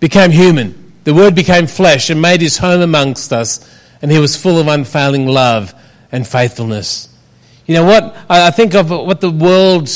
became 0.00 0.30
human. 0.30 0.92
The 1.04 1.14
word 1.14 1.34
became 1.34 1.66
flesh 1.66 2.10
and 2.10 2.20
made 2.20 2.42
his 2.42 2.58
home 2.58 2.82
amongst 2.82 3.32
us, 3.32 3.66
and 4.02 4.12
he 4.12 4.18
was 4.18 4.36
full 4.36 4.58
of 4.58 4.68
unfailing 4.68 5.26
love 5.26 5.74
and 6.12 6.28
faithfulness. 6.28 7.08
You 7.66 7.74
know 7.76 7.84
what? 7.84 8.16
I 8.28 8.50
think 8.50 8.74
of 8.74 8.90
what 8.90 9.20
the 9.20 9.30
world 9.30 9.90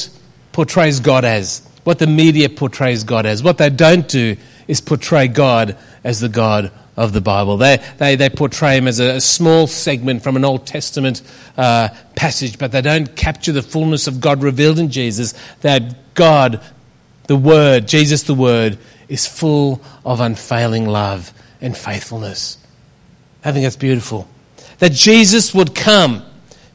portrays 0.52 1.00
God 1.00 1.24
as, 1.24 1.62
what 1.84 1.98
the 1.98 2.06
media 2.06 2.48
portrays 2.48 3.04
God 3.04 3.26
as. 3.26 3.42
What 3.42 3.58
they 3.58 3.70
don't 3.70 4.08
do 4.08 4.36
is 4.66 4.80
portray 4.80 5.28
God 5.28 5.76
as 6.02 6.20
the 6.20 6.28
God 6.28 6.72
of 6.96 7.12
the 7.12 7.20
Bible. 7.20 7.58
They, 7.58 7.78
they, 7.98 8.16
they 8.16 8.28
portray 8.28 8.76
him 8.76 8.88
as 8.88 8.98
a, 8.98 9.20
small 9.20 9.66
segment 9.66 10.22
from 10.22 10.36
an 10.36 10.44
Old 10.44 10.66
Testament 10.66 11.22
uh, 11.56 11.90
passage, 12.16 12.58
but 12.58 12.72
they 12.72 12.80
don't 12.82 13.14
capture 13.14 13.52
the 13.52 13.62
fullness 13.62 14.06
of 14.06 14.20
God 14.20 14.42
revealed 14.42 14.78
in 14.78 14.90
Jesus, 14.90 15.34
that 15.60 16.14
God, 16.14 16.60
the 17.28 17.36
Word, 17.36 17.86
Jesus 17.86 18.24
the 18.24 18.34
Word, 18.34 18.78
is 19.08 19.26
full 19.26 19.80
of 20.04 20.20
unfailing 20.20 20.86
love 20.86 21.32
and 21.60 21.76
faithfulness. 21.76 22.58
I 23.44 23.52
think 23.52 23.64
that's 23.64 23.76
beautiful. 23.76 24.26
That 24.78 24.92
Jesus 24.92 25.54
would 25.54 25.74
come 25.74 26.24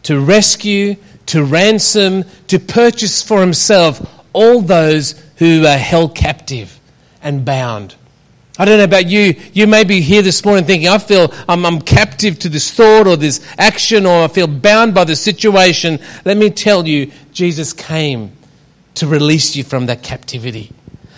to 0.04 0.20
rescue, 0.20 0.96
to 1.28 1.44
ransom, 1.44 2.24
to 2.48 2.60
purchase 2.60 3.22
for 3.22 3.40
himself 3.42 4.02
all 4.34 4.62
those 4.62 5.22
who 5.38 5.66
are 5.66 5.78
held 5.78 6.16
captive 6.16 6.80
and 7.22 7.46
bound. 7.46 7.96
I 8.58 8.66
don't 8.66 8.78
know 8.78 8.84
about 8.84 9.08
you. 9.08 9.36
You 9.54 9.66
may 9.66 9.84
be 9.84 10.02
here 10.02 10.22
this 10.22 10.46
morning 10.46 10.66
thinking, 10.66 10.88
I 10.88 11.00
feel 11.00 11.34
I'm, 11.50 11.66
I'm, 11.66 11.82
captive 11.82 12.38
to 12.40 12.50
this 12.50 12.70
thought 12.70 13.08
or 13.08 13.18
this 13.18 13.44
action 13.58 14.06
or 14.06 14.24
I 14.24 14.28
feel 14.28 14.46
bound 14.46 14.94
by 14.94 15.06
the 15.06 15.16
situation. 15.16 16.00
Let 16.24 16.38
me 16.38 16.52
tell 16.52 16.88
you, 16.88 17.12
Jesus 17.32 17.74
came 17.74 18.32
to 18.96 19.08
release 19.08 19.56
you 19.56 19.64
from 19.64 19.88
that 19.88 20.04
captivity. 20.04 20.72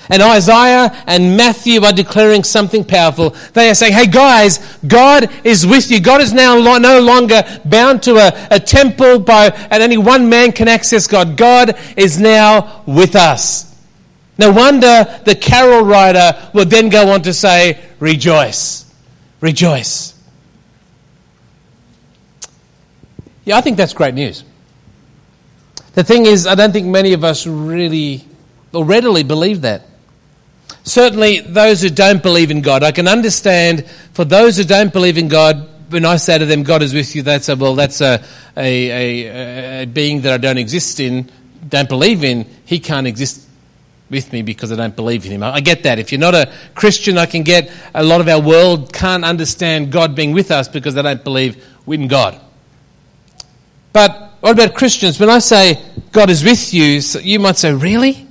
And 0.10 0.22
Isaiah 0.22 1.04
and 1.08 1.36
Matthew 1.36 1.84
are 1.84 1.94
declaring 1.94 2.44
something 2.44 2.84
powerful. 2.84 3.32
They 3.54 3.70
are 3.70 3.76
saying, 3.76 3.94
hey 3.94 4.08
guys, 4.08 4.78
God 4.88 5.30
is 5.44 5.66
with 5.66 5.90
you. 5.90 6.00
God 6.00 6.22
is 6.22 6.34
now 6.34 6.60
no 6.78 7.00
longer 7.02 7.44
bound 7.66 8.04
to 8.04 8.18
a, 8.18 8.48
a 8.52 8.60
temple 8.60 9.20
by, 9.20 9.48
and 9.48 9.82
only 9.82 9.98
one 9.98 10.30
man 10.30 10.52
can 10.52 10.68
access 10.68 11.08
God. 11.08 11.38
God 11.38 11.78
is 11.98 12.20
now 12.20 12.84
with 12.86 13.16
us. 13.16 13.76
No 14.38 14.52
wonder 14.52 15.22
the 15.24 15.36
carol 15.36 15.86
writer 15.86 16.50
will 16.54 16.66
then 16.66 16.90
go 16.90 17.10
on 17.10 17.22
to 17.24 17.34
say, 17.34 17.84
rejoice, 18.00 18.86
rejoice. 19.42 20.14
Yeah, 23.46 23.58
I 23.58 23.62
think 23.62 23.78
that's 23.78 23.94
great 23.94 24.14
news. 24.14 24.44
The 25.94 26.04
thing 26.04 26.26
is, 26.26 26.46
I 26.46 26.56
don't 26.56 26.74
think 26.74 26.88
many 26.88 27.14
of 27.14 27.24
us 27.24 27.48
really 27.48 28.26
or 28.74 28.84
readily 28.84 29.24
believe 29.24 29.62
that. 29.62 29.84
Certainly, 30.86 31.42
those 31.42 31.82
who 31.82 31.90
don't 31.90 32.22
believe 32.22 32.52
in 32.52 32.62
God, 32.62 32.84
I 32.84 32.92
can 32.92 33.08
understand 33.08 33.88
for 34.14 34.24
those 34.24 34.58
who 34.58 34.64
don't 34.64 34.94
believe 34.94 35.18
in 35.18 35.28
God, 35.28 35.68
when 35.92 36.06
I 36.06 36.18
say 36.18 36.38
to 36.38 36.46
them, 36.46 36.62
God 36.62 36.84
is 36.84 36.94
with 36.94 37.16
you, 37.16 37.24
they 37.24 37.40
say, 37.40 37.56
well, 37.56 37.74
that's 37.74 38.02
a, 38.02 38.24
a, 38.56 38.90
a, 38.92 39.82
a 39.82 39.86
being 39.86 40.22
that 40.22 40.34
I 40.34 40.38
don't 40.38 40.60
exist 40.60 41.00
in, 41.00 41.30
don't 41.68 41.90
believe 41.90 42.24
in. 42.24 42.48
He 42.66 42.80
can't 42.80 43.08
exist 43.08 43.48
with 44.12 44.32
me 44.32 44.44
because 44.44 44.72
I 44.72 44.76
don't 44.76 44.96
believe 44.96 45.26
in 45.26 45.32
him. 45.32 45.44
I 45.44 45.60
get 45.60 45.84
that. 45.84 45.98
If 45.98 46.12
you're 46.12 46.22
not 46.22 46.36
a 46.36 46.54
Christian, 46.76 47.18
I 47.18 47.26
can 47.26 47.42
get 47.42 47.72
a 47.94 48.04
lot 48.04 48.22
of 48.22 48.28
our 48.28 48.40
world 48.40 48.94
can't 48.94 49.26
understand 49.26 49.92
God 49.92 50.16
being 50.16 50.34
with 50.34 50.52
us 50.52 50.68
because 50.68 50.94
they 50.94 51.02
don't 51.02 51.24
believe 51.24 51.66
in 51.88 52.08
God. 52.08 52.40
But 53.92 54.34
what 54.42 54.52
about 54.52 54.76
Christians? 54.76 55.20
When 55.20 55.32
I 55.32 55.40
say 55.40 55.82
God 56.12 56.30
is 56.30 56.44
with 56.44 56.74
you, 56.74 57.02
you 57.22 57.40
might 57.40 57.58
say, 57.58 57.74
really? 57.74 58.25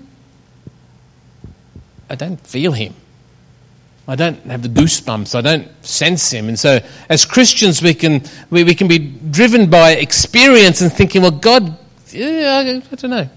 I 2.15 2.17
don't 2.17 2.41
feel 2.47 2.71
him. 2.71 2.95
I 4.07 4.15
don't 4.15 4.41
have 4.45 4.63
the 4.63 4.69
goosebumps. 4.69 5.35
I 5.35 5.41
don't 5.41 5.85
sense 5.85 6.31
him. 6.31 6.49
And 6.49 6.57
so, 6.57 6.79
as 7.09 7.25
Christians, 7.25 7.83
we 7.83 7.93
can, 7.93 8.23
we, 8.51 8.63
we 8.63 8.77
can 8.77 8.87
be 8.87 8.99
driven 9.01 9.69
by 9.69 9.97
experience 9.97 10.81
and 10.81 10.93
thinking, 10.93 11.23
well, 11.23 11.33
God, 11.33 11.77
yeah, 12.13 12.63
I, 12.65 12.77
I 12.77 12.95
don't 12.95 13.11
know. 13.11 13.29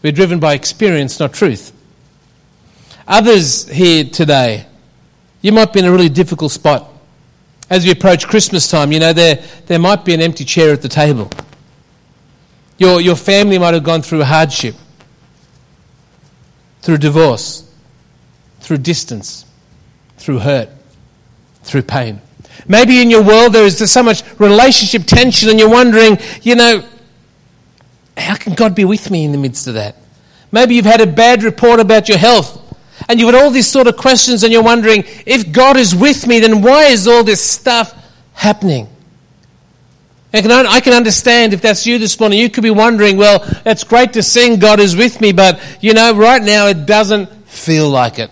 We're 0.00 0.12
driven 0.12 0.38
by 0.38 0.54
experience, 0.54 1.18
not 1.18 1.32
truth. 1.32 1.72
Others 3.08 3.68
here 3.68 4.04
today, 4.04 4.66
you 5.42 5.50
might 5.50 5.72
be 5.72 5.80
in 5.80 5.86
a 5.86 5.90
really 5.90 6.08
difficult 6.08 6.52
spot. 6.52 6.88
As 7.68 7.84
we 7.84 7.90
approach 7.90 8.28
Christmas 8.28 8.70
time, 8.70 8.92
you 8.92 9.00
know, 9.00 9.12
there, 9.12 9.42
there 9.66 9.80
might 9.80 10.04
be 10.04 10.14
an 10.14 10.20
empty 10.20 10.44
chair 10.44 10.72
at 10.72 10.82
the 10.82 10.88
table. 10.88 11.32
Your, 12.78 13.00
your 13.00 13.16
family 13.16 13.58
might 13.58 13.74
have 13.74 13.82
gone 13.82 14.02
through 14.02 14.22
hardship 14.22 14.76
through 16.84 16.98
divorce. 16.98 17.64
through 18.60 18.78
distance, 18.78 19.44
through 20.16 20.38
hurt, 20.38 20.70
through 21.64 21.82
pain. 21.82 22.22
Maybe 22.66 23.02
in 23.02 23.10
your 23.10 23.22
world 23.22 23.52
there 23.52 23.64
is 23.64 23.76
so 23.92 24.02
much 24.02 24.22
relationship 24.38 25.04
tension 25.04 25.50
and 25.50 25.60
you're 25.60 25.68
wondering, 25.68 26.18
you 26.40 26.54
know, 26.54 26.82
how 28.16 28.36
can 28.36 28.54
God 28.54 28.74
be 28.74 28.86
with 28.86 29.10
me 29.10 29.24
in 29.24 29.32
the 29.32 29.38
midst 29.38 29.66
of 29.66 29.74
that? 29.74 29.96
Maybe 30.50 30.76
you've 30.76 30.86
had 30.86 31.02
a 31.02 31.06
bad 31.06 31.42
report 31.42 31.78
about 31.78 32.08
your 32.08 32.16
health 32.16 32.58
and 33.06 33.20
you've 33.20 33.34
had 33.34 33.42
all 33.42 33.50
these 33.50 33.66
sort 33.66 33.86
of 33.86 33.98
questions 33.98 34.44
and 34.44 34.50
you're 34.50 34.62
wondering, 34.62 35.04
if 35.26 35.52
God 35.52 35.76
is 35.76 35.94
with 35.94 36.26
me, 36.26 36.40
then 36.40 36.62
why 36.62 36.84
is 36.84 37.06
all 37.06 37.22
this 37.22 37.44
stuff 37.44 37.94
happening? 38.32 38.88
I 40.34 40.42
can, 40.42 40.50
I 40.50 40.80
can 40.80 40.92
understand 40.94 41.52
if 41.52 41.62
that's 41.62 41.86
you 41.86 41.98
this 41.98 42.18
morning. 42.18 42.40
You 42.40 42.50
could 42.50 42.64
be 42.64 42.70
wondering, 42.70 43.16
well, 43.16 43.44
it's 43.64 43.84
great 43.84 44.14
to 44.14 44.22
sing 44.22 44.58
God 44.58 44.80
is 44.80 44.96
with 44.96 45.20
me, 45.20 45.32
but, 45.32 45.60
you 45.80 45.94
know, 45.94 46.16
right 46.16 46.42
now 46.42 46.66
it 46.66 46.86
doesn't 46.86 47.28
feel 47.46 47.88
like 47.88 48.18
it. 48.18 48.30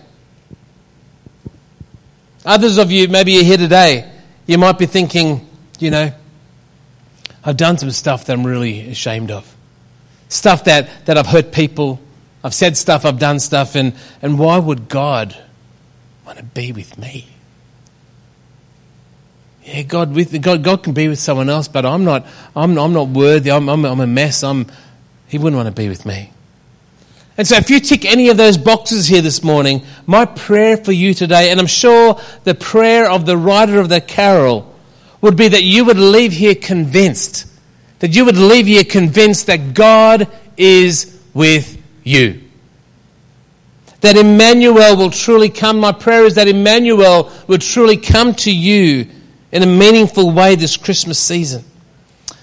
Others 2.45 2.79
of 2.79 2.91
you, 2.91 3.07
maybe 3.07 3.33
you're 3.33 3.45
here 3.45 3.57
today, 3.57 4.11
you 4.47 4.59
might 4.59 4.79
be 4.79 4.87
thinking, 4.87 5.49
you 5.79 5.93
know, 5.93 6.13
I've 7.45 7.57
done 7.57 7.79
some 7.79 7.93
stuff 7.93 8.25
that 8.25 8.33
I'm 8.33 8.45
really 8.45 8.91
ashamed 8.91 9.31
of. 9.31 9.49
Stuff 10.29 10.65
that, 10.65 11.07
that 11.07 11.17
I've 11.17 11.27
hurt 11.27 11.53
people. 11.53 12.01
I've 12.43 12.55
said 12.55 12.77
stuff, 12.77 13.05
I've 13.05 13.21
done 13.21 13.39
stuff, 13.39 13.77
and, 13.77 13.95
and 14.21 14.41
why 14.41 14.59
would 14.59 14.89
God 14.89 15.37
want 16.27 16.39
to 16.39 16.45
be 16.45 16.73
with 16.73 16.99
me? 16.99 17.29
Yeah, 19.65 19.83
God, 19.83 20.13
with, 20.13 20.41
God, 20.43 20.65
God 20.65 20.83
can 20.83 20.93
be 20.93 21.09
with 21.09 21.21
someone 21.21 21.49
else, 21.49 21.69
but 21.69 21.87
I'm 21.87 22.05
not, 22.05 22.27
I'm, 22.57 22.77
I'm 22.79 22.93
not 22.93 23.09
worthy. 23.09 23.51
I'm, 23.51 23.69
I'm, 23.69 23.85
I'm 23.85 24.01
a 24.01 24.07
mess. 24.07 24.43
I'm, 24.43 24.67
he 25.29 25.39
wouldn't 25.39 25.57
want 25.57 25.75
to 25.75 25.81
be 25.81 25.89
with 25.89 26.05
me. 26.05 26.33
And 27.39 27.47
so, 27.47 27.57
if 27.57 27.71
you 27.71 27.81
tick 27.81 28.05
any 28.05 28.29
of 28.29 28.37
those 28.37 28.59
boxes 28.59 29.07
here 29.07 29.23
this 29.23 29.43
morning, 29.43 29.83
my 30.05 30.27
prayer 30.27 30.77
for 30.77 30.93
you 30.93 31.15
today, 31.15 31.51
and 31.51 31.59
I'm 31.59 31.67
sure 31.67 32.21
the 32.45 32.55
prayer 32.55 33.09
of 33.09 33.25
the 33.25 33.37
writer 33.39 33.79
of 33.79 33.89
the 33.89 34.01
carol, 34.01 34.75
would 35.23 35.37
be 35.37 35.49
that 35.49 35.63
you 35.63 35.85
would 35.85 35.99
leave 35.99 36.33
here 36.33 36.55
convinced, 36.55 37.47
that 38.01 38.15
you 38.15 38.25
would 38.25 38.37
leave 38.37 38.67
here 38.67 38.85
convinced 38.85 39.47
that 39.47 39.73
God 39.73 40.29
is 40.57 41.19
with 41.33 41.81
you. 42.03 42.43
That 44.01 44.17
Emmanuel 44.17 44.97
will 44.97 45.11
truly 45.11 45.49
come. 45.49 45.79
My 45.79 45.93
prayer 45.93 46.25
is 46.25 46.35
that 46.35 46.49
Emmanuel 46.49 47.31
will 47.47 47.59
truly 47.59 47.97
come 47.97 48.35
to 48.35 48.53
you 48.53 49.07
in 49.53 49.63
a 49.63 49.67
meaningful 49.67 50.31
way 50.31 50.57
this 50.57 50.77
Christmas 50.77 51.19
season. 51.19 51.65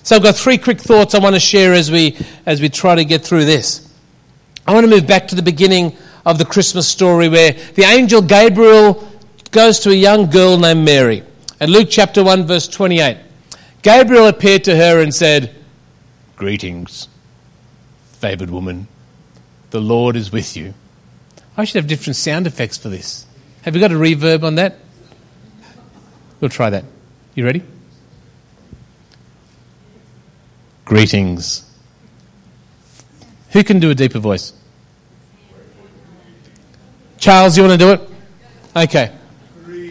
So 0.04 0.16
I've 0.16 0.24
got 0.24 0.36
three 0.36 0.58
quick 0.58 0.80
thoughts 0.80 1.14
I 1.14 1.20
want 1.20 1.36
to 1.36 1.40
share 1.40 1.74
as 1.74 1.92
we, 1.92 2.18
as 2.46 2.62
we 2.62 2.70
try 2.70 2.96
to 2.96 3.04
get 3.04 3.24
through 3.26 3.46
this. 3.46 3.92
I 4.66 4.74
want 4.74 4.86
to 4.86 4.90
move 4.90 5.08
back 5.08 5.28
to 5.30 5.36
the 5.36 5.42
beginning 5.42 5.98
of 6.26 6.38
the 6.38 6.46
Christmas 6.46 6.88
story 6.88 7.28
where 7.28 7.54
the 7.74 7.84
angel 7.84 8.22
Gabriel 8.22 9.08
goes 9.52 9.80
to 9.80 9.90
a 9.90 9.96
young 9.96 10.30
girl 10.30 10.58
named 10.58 10.86
Mary. 10.86 11.24
At 11.60 11.70
Luke 11.70 11.88
chapter 11.90 12.24
1, 12.24 12.46
verse 12.46 12.68
28, 12.68 13.18
Gabriel 13.82 14.28
appeared 14.28 14.64
to 14.66 14.76
her 14.76 15.02
and 15.02 15.14
said, 15.14 15.56
Greetings, 16.36 17.08
favored 18.14 18.50
woman. 18.50 18.88
The 19.72 19.82
Lord 19.82 20.16
is 20.16 20.32
with 20.32 20.56
you. 20.56 20.74
I 21.58 21.66
should 21.66 21.76
have 21.76 21.88
different 21.88 22.16
sound 22.16 22.48
effects 22.48 22.78
for 22.78 22.90
this. 22.90 23.26
Have 23.64 23.76
you 23.76 23.82
got 23.82 23.92
a 23.92 23.96
reverb 23.96 24.44
on 24.44 24.56
that? 24.56 24.78
We'll 26.40 26.50
try 26.50 26.70
that. 26.70 26.86
You 27.40 27.46
ready? 27.46 27.64
Greetings. 30.84 31.74
Who 33.52 33.64
can 33.64 33.80
do 33.80 33.92
a 33.92 33.96
deeper 33.96 34.20
voice? 34.20 34.52
Charles, 37.18 37.56
you 37.56 37.64
want 37.64 37.80
to 37.80 37.86
do 37.86 37.94
it? 37.94 38.02
Okay. 38.76 39.16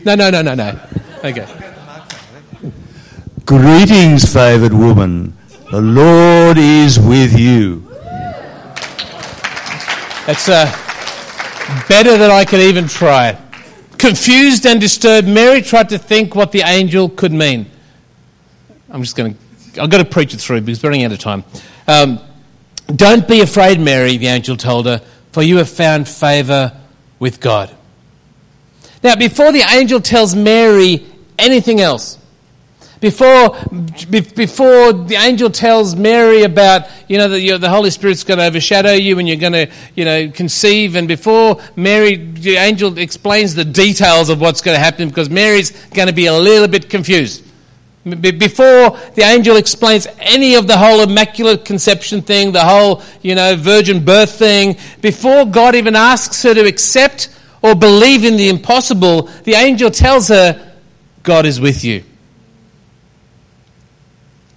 No, 0.04 0.14
no, 0.14 0.28
no, 0.28 0.42
no, 0.42 0.54
no. 0.54 0.78
Okay. 1.24 1.46
Greetings, 3.46 4.30
favoured 4.30 4.74
woman. 4.74 5.32
The 5.70 5.80
Lord 5.80 6.58
is 6.58 7.00
with 7.00 7.32
you. 7.32 7.88
It's 10.28 10.50
uh, 10.50 10.66
better 11.88 12.18
than 12.18 12.30
I 12.30 12.44
could 12.44 12.60
even 12.60 12.86
try. 12.86 13.38
Confused 13.98 14.64
and 14.64 14.80
disturbed, 14.80 15.28
Mary 15.28 15.60
tried 15.60 15.88
to 15.90 15.98
think 15.98 16.34
what 16.34 16.52
the 16.52 16.62
angel 16.62 17.08
could 17.08 17.32
mean. 17.32 17.66
I'm 18.90 19.02
just 19.02 19.16
going 19.16 19.36
to, 19.72 19.82
I've 19.82 19.90
got 19.90 19.98
to 19.98 20.04
preach 20.04 20.32
it 20.32 20.40
through 20.40 20.62
because 20.62 20.82
we're 20.82 20.90
running 20.90 21.04
out 21.04 21.12
of 21.12 21.18
time. 21.18 21.44
Um, 21.86 22.20
Don't 22.86 23.28
be 23.28 23.40
afraid, 23.42 23.80
Mary, 23.80 24.16
the 24.16 24.28
angel 24.28 24.56
told 24.56 24.86
her, 24.86 25.02
for 25.32 25.42
you 25.42 25.58
have 25.58 25.68
found 25.68 26.08
favour 26.08 26.72
with 27.18 27.40
God. 27.40 27.74
Now, 29.02 29.14
before 29.14 29.52
the 29.52 29.62
angel 29.70 30.00
tells 30.00 30.34
Mary 30.34 31.04
anything 31.38 31.80
else, 31.80 32.18
before, 33.00 33.56
before 34.10 34.92
the 34.92 35.16
angel 35.18 35.50
tells 35.50 35.94
Mary 35.94 36.42
about, 36.42 36.88
you 37.06 37.18
know, 37.18 37.28
that 37.28 37.60
the 37.60 37.68
Holy 37.68 37.90
Spirit's 37.90 38.24
going 38.24 38.38
to 38.38 38.44
overshadow 38.44 38.92
you 38.92 39.18
and 39.18 39.28
you're 39.28 39.36
going 39.36 39.52
to, 39.52 39.70
you 39.94 40.04
know, 40.04 40.30
conceive, 40.30 40.96
and 40.96 41.06
before 41.06 41.60
Mary, 41.76 42.16
the 42.16 42.56
angel 42.56 42.98
explains 42.98 43.54
the 43.54 43.64
details 43.64 44.30
of 44.30 44.40
what's 44.40 44.60
going 44.60 44.74
to 44.74 44.82
happen 44.82 45.08
because 45.08 45.30
Mary's 45.30 45.70
going 45.88 46.08
to 46.08 46.14
be 46.14 46.26
a 46.26 46.34
little 46.34 46.68
bit 46.68 46.90
confused. 46.90 47.44
Before 48.04 48.96
the 49.14 49.22
angel 49.22 49.56
explains 49.56 50.06
any 50.18 50.54
of 50.54 50.66
the 50.66 50.76
whole 50.76 51.00
immaculate 51.00 51.64
conception 51.64 52.22
thing, 52.22 52.52
the 52.52 52.64
whole, 52.64 53.02
you 53.22 53.34
know, 53.34 53.54
virgin 53.54 54.04
birth 54.04 54.32
thing, 54.32 54.76
before 55.00 55.44
God 55.44 55.74
even 55.74 55.94
asks 55.94 56.42
her 56.42 56.54
to 56.54 56.66
accept 56.66 57.28
or 57.60 57.74
believe 57.74 58.24
in 58.24 58.36
the 58.36 58.48
impossible, 58.48 59.22
the 59.44 59.54
angel 59.54 59.90
tells 59.90 60.28
her, 60.28 60.74
God 61.22 61.44
is 61.44 61.60
with 61.60 61.84
you. 61.84 62.04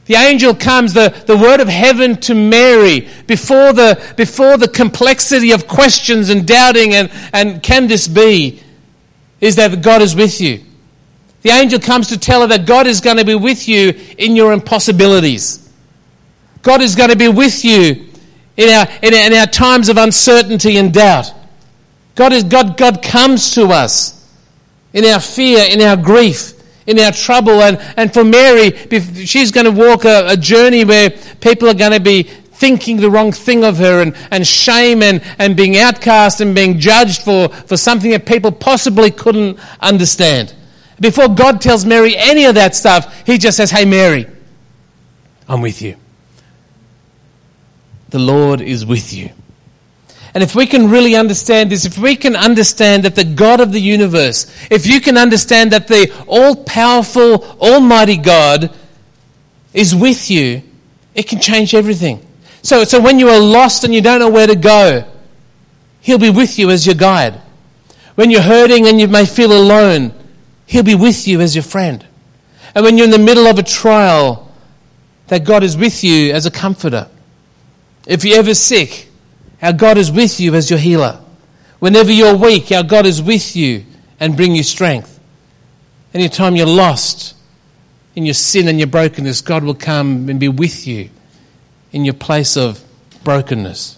The 0.06 0.16
angel 0.16 0.56
comes, 0.56 0.94
the, 0.94 1.10
the 1.28 1.38
word 1.38 1.60
of 1.60 1.68
heaven 1.68 2.18
to 2.22 2.34
Mary 2.36 3.08
before 3.28 3.72
the, 3.72 4.02
before 4.18 4.58
the 4.58 4.68
complexity 4.68 5.52
of 5.52 5.68
questions 5.68 6.30
and 6.30 6.48
doubting 6.48 6.94
and, 6.94 7.12
and 7.34 7.62
can 7.62 7.88
this 7.88 8.08
be, 8.08 8.62
is 9.40 9.56
that 9.56 9.82
God 9.82 10.02
is 10.02 10.16
with 10.16 10.42
you. 10.42 10.64
The 11.44 11.50
angel 11.50 11.80
comes 11.80 12.10
to 12.10 12.20
tell 12.20 12.42
her 12.42 12.48
that 12.48 12.66
God 12.66 12.88
is 12.88 13.02
going 13.02 13.18
to 13.18 13.26
be 13.26 13.36
with 13.36 13.68
you 13.68 13.94
in 14.18 14.36
your 14.36 14.54
impossibilities. 14.54 15.70
God 16.62 16.82
is 16.82 16.96
going 16.96 17.10
to 17.10 17.16
be 17.16 17.28
with 17.28 17.66
you 17.66 18.08
in 18.58 18.70
our, 18.70 18.88
in 19.02 19.14
our, 19.14 19.26
in 19.26 19.34
our 19.34 19.48
times 19.48 19.90
of 19.90 19.98
uncertainty 19.98 20.78
and 20.78 20.94
doubt. 20.94 21.34
God, 22.16 22.34
is, 22.34 22.44
God, 22.44 22.78
God 22.78 23.02
comes 23.02 23.56
to 23.56 23.68
us 23.68 24.30
in 24.94 25.06
our 25.06 25.20
fear, 25.20 25.66
in 25.70 25.82
our 25.82 25.98
grief, 25.98 26.54
in 26.92 27.00
our 27.00 27.12
trouble. 27.12 27.62
And, 27.62 27.78
and 27.98 28.14
for 28.14 28.24
Mary, 28.24 28.72
she's 29.26 29.52
going 29.52 29.66
to 29.66 29.72
walk 29.72 30.06
a, 30.06 30.28
a 30.30 30.38
journey 30.38 30.86
where 30.86 31.10
people 31.40 31.70
are 31.70 31.74
going 31.74 31.94
to 31.94 32.00
be 32.00 32.24
thinking 32.24 32.98
the 32.98 33.10
wrong 33.10 33.32
thing 33.32 33.64
of 33.64 33.78
her 33.78 34.04
and, 34.04 34.16
and 34.30 34.46
shame 34.46 35.02
and, 35.02 35.24
and 35.40 35.58
being 35.58 35.78
outcast 35.78 36.42
and 36.42 36.54
being 36.54 36.78
judged 36.78 37.24
for, 37.24 37.50
for 37.50 37.76
something 37.76 38.12
that 38.12 38.28
people 38.28 38.52
possibly 38.52 39.10
couldn't 39.10 39.60
understand. 39.80 40.54
Before 41.00 41.28
God 41.28 41.60
tells 41.60 41.84
Mary 41.84 42.16
any 42.16 42.46
of 42.46 42.54
that 42.56 42.76
stuff, 42.76 43.26
He 43.26 43.40
just 43.40 43.58
says, 43.58 43.72
Hey, 43.72 43.86
Mary, 43.86 44.28
I'm 45.48 45.62
with 45.62 45.82
you. 45.82 45.96
The 48.10 48.20
Lord 48.20 48.62
is 48.62 48.86
with 48.86 49.12
you. 49.12 49.32
And 50.34 50.44
if 50.44 50.56
we 50.56 50.66
can 50.66 50.90
really 50.90 51.16
understand 51.16 51.72
this, 51.72 51.86
if 51.86 51.98
we 51.98 52.16
can 52.16 52.36
understand 52.36 53.04
that 53.04 53.16
the 53.16 53.26
God 53.26 53.60
of 53.60 53.72
the 53.72 53.82
universe, 53.82 54.46
if 54.70 54.88
you 54.88 55.02
can 55.02 55.18
understand 55.18 55.72
that 55.72 55.88
the 55.88 56.14
all 56.26 56.56
powerful, 56.56 57.44
almighty 57.60 58.18
God 58.18 58.74
is 59.74 59.94
with 59.94 60.32
you, 60.32 60.64
it 61.14 61.28
can 61.28 61.40
change 61.40 61.74
everything. 61.74 62.26
So, 62.62 62.84
so 62.86 63.02
when 63.02 63.20
you 63.20 63.30
are 63.30 63.40
lost 63.40 63.84
and 63.84 63.94
you 63.94 64.02
don't 64.02 64.20
know 64.20 64.30
where 64.30 64.48
to 64.48 64.56
go, 64.56 65.08
He'll 66.00 66.18
be 66.18 66.30
with 66.30 66.58
you 66.58 66.70
as 66.70 66.86
your 66.86 66.96
guide. 66.96 67.40
When 68.16 68.32
you're 68.32 68.42
hurting 68.42 68.88
and 68.88 69.00
you 69.00 69.08
may 69.08 69.26
feel 69.26 69.52
alone, 69.52 70.14
He'll 70.66 70.84
be 70.84 70.96
with 70.96 71.28
you 71.28 71.42
as 71.42 71.56
your 71.56 71.64
friend. 71.64 72.06
And 72.74 72.86
when 72.86 72.98
you're 72.98 73.06
in 73.06 73.12
the 73.12 73.20
middle 73.20 73.48
of 73.48 73.60
a 73.60 73.64
trial, 73.64 74.50
that 75.28 75.44
God 75.44 75.64
is 75.64 75.76
with 75.76 76.04
you 76.04 76.32
as 76.32 76.46
a 76.46 76.52
comforter. 76.52 77.10
If 78.06 78.24
you're 78.24 78.40
ever 78.40 78.54
sick, 78.54 79.11
our 79.62 79.74
God 79.74 79.98
is 79.98 80.12
with 80.12 80.40
you 80.40 80.56
as 80.56 80.70
your 80.70 80.80
healer. 80.80 81.22
Whenever 81.80 82.12
you're 82.12 82.36
weak, 82.36 82.72
our 82.72 82.84
God 82.84 83.06
is 83.06 83.22
with 83.22 83.56
you 83.56 83.86
and 84.20 84.36
bring 84.36 84.56
you 84.56 84.64
strength. 84.64 85.20
Anytime 86.14 86.56
you're 86.56 86.68
lost 86.68 87.36
in 88.16 88.26
your 88.26 88.34
sin 88.34 88.68
and 88.68 88.80
your 88.80 88.88
brokenness, 88.88 89.42
God 89.42 89.64
will 89.64 89.76
come 89.76 90.30
and 90.30 90.40
be 90.40 90.48
with 90.48 90.88
you 90.88 91.10
in 91.92 92.06
your 92.06 92.14
place 92.14 92.58
of 92.58 92.84
brokenness. 93.24 93.98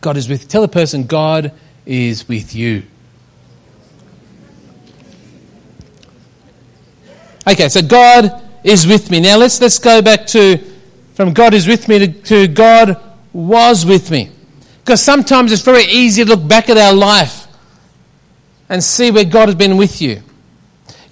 God 0.00 0.16
is 0.16 0.28
with 0.28 0.48
Tell 0.48 0.62
the 0.62 0.68
person, 0.68 1.06
God 1.06 1.52
is 1.86 2.28
with 2.28 2.54
you. 2.54 2.84
Okay, 7.46 7.68
so 7.68 7.82
God 7.82 8.42
is 8.64 8.86
with 8.86 9.10
me. 9.10 9.20
Now 9.20 9.36
let's, 9.36 9.60
let's 9.60 9.78
go 9.78 10.00
back 10.00 10.26
to 10.28 10.58
from 11.14 11.32
God 11.32 11.54
is 11.54 11.68
with 11.68 11.88
me 11.88 11.98
to, 11.98 12.12
to 12.22 12.48
God 12.48 13.00
was 13.34 13.84
with 13.84 14.10
me. 14.10 14.30
Because 14.82 15.02
sometimes 15.02 15.52
it's 15.52 15.62
very 15.62 15.84
easy 15.84 16.24
to 16.24 16.30
look 16.30 16.48
back 16.48 16.70
at 16.70 16.78
our 16.78 16.94
life 16.94 17.46
and 18.68 18.82
see 18.82 19.10
where 19.10 19.24
God 19.24 19.48
has 19.48 19.54
been 19.54 19.76
with 19.76 20.00
you. 20.00 20.22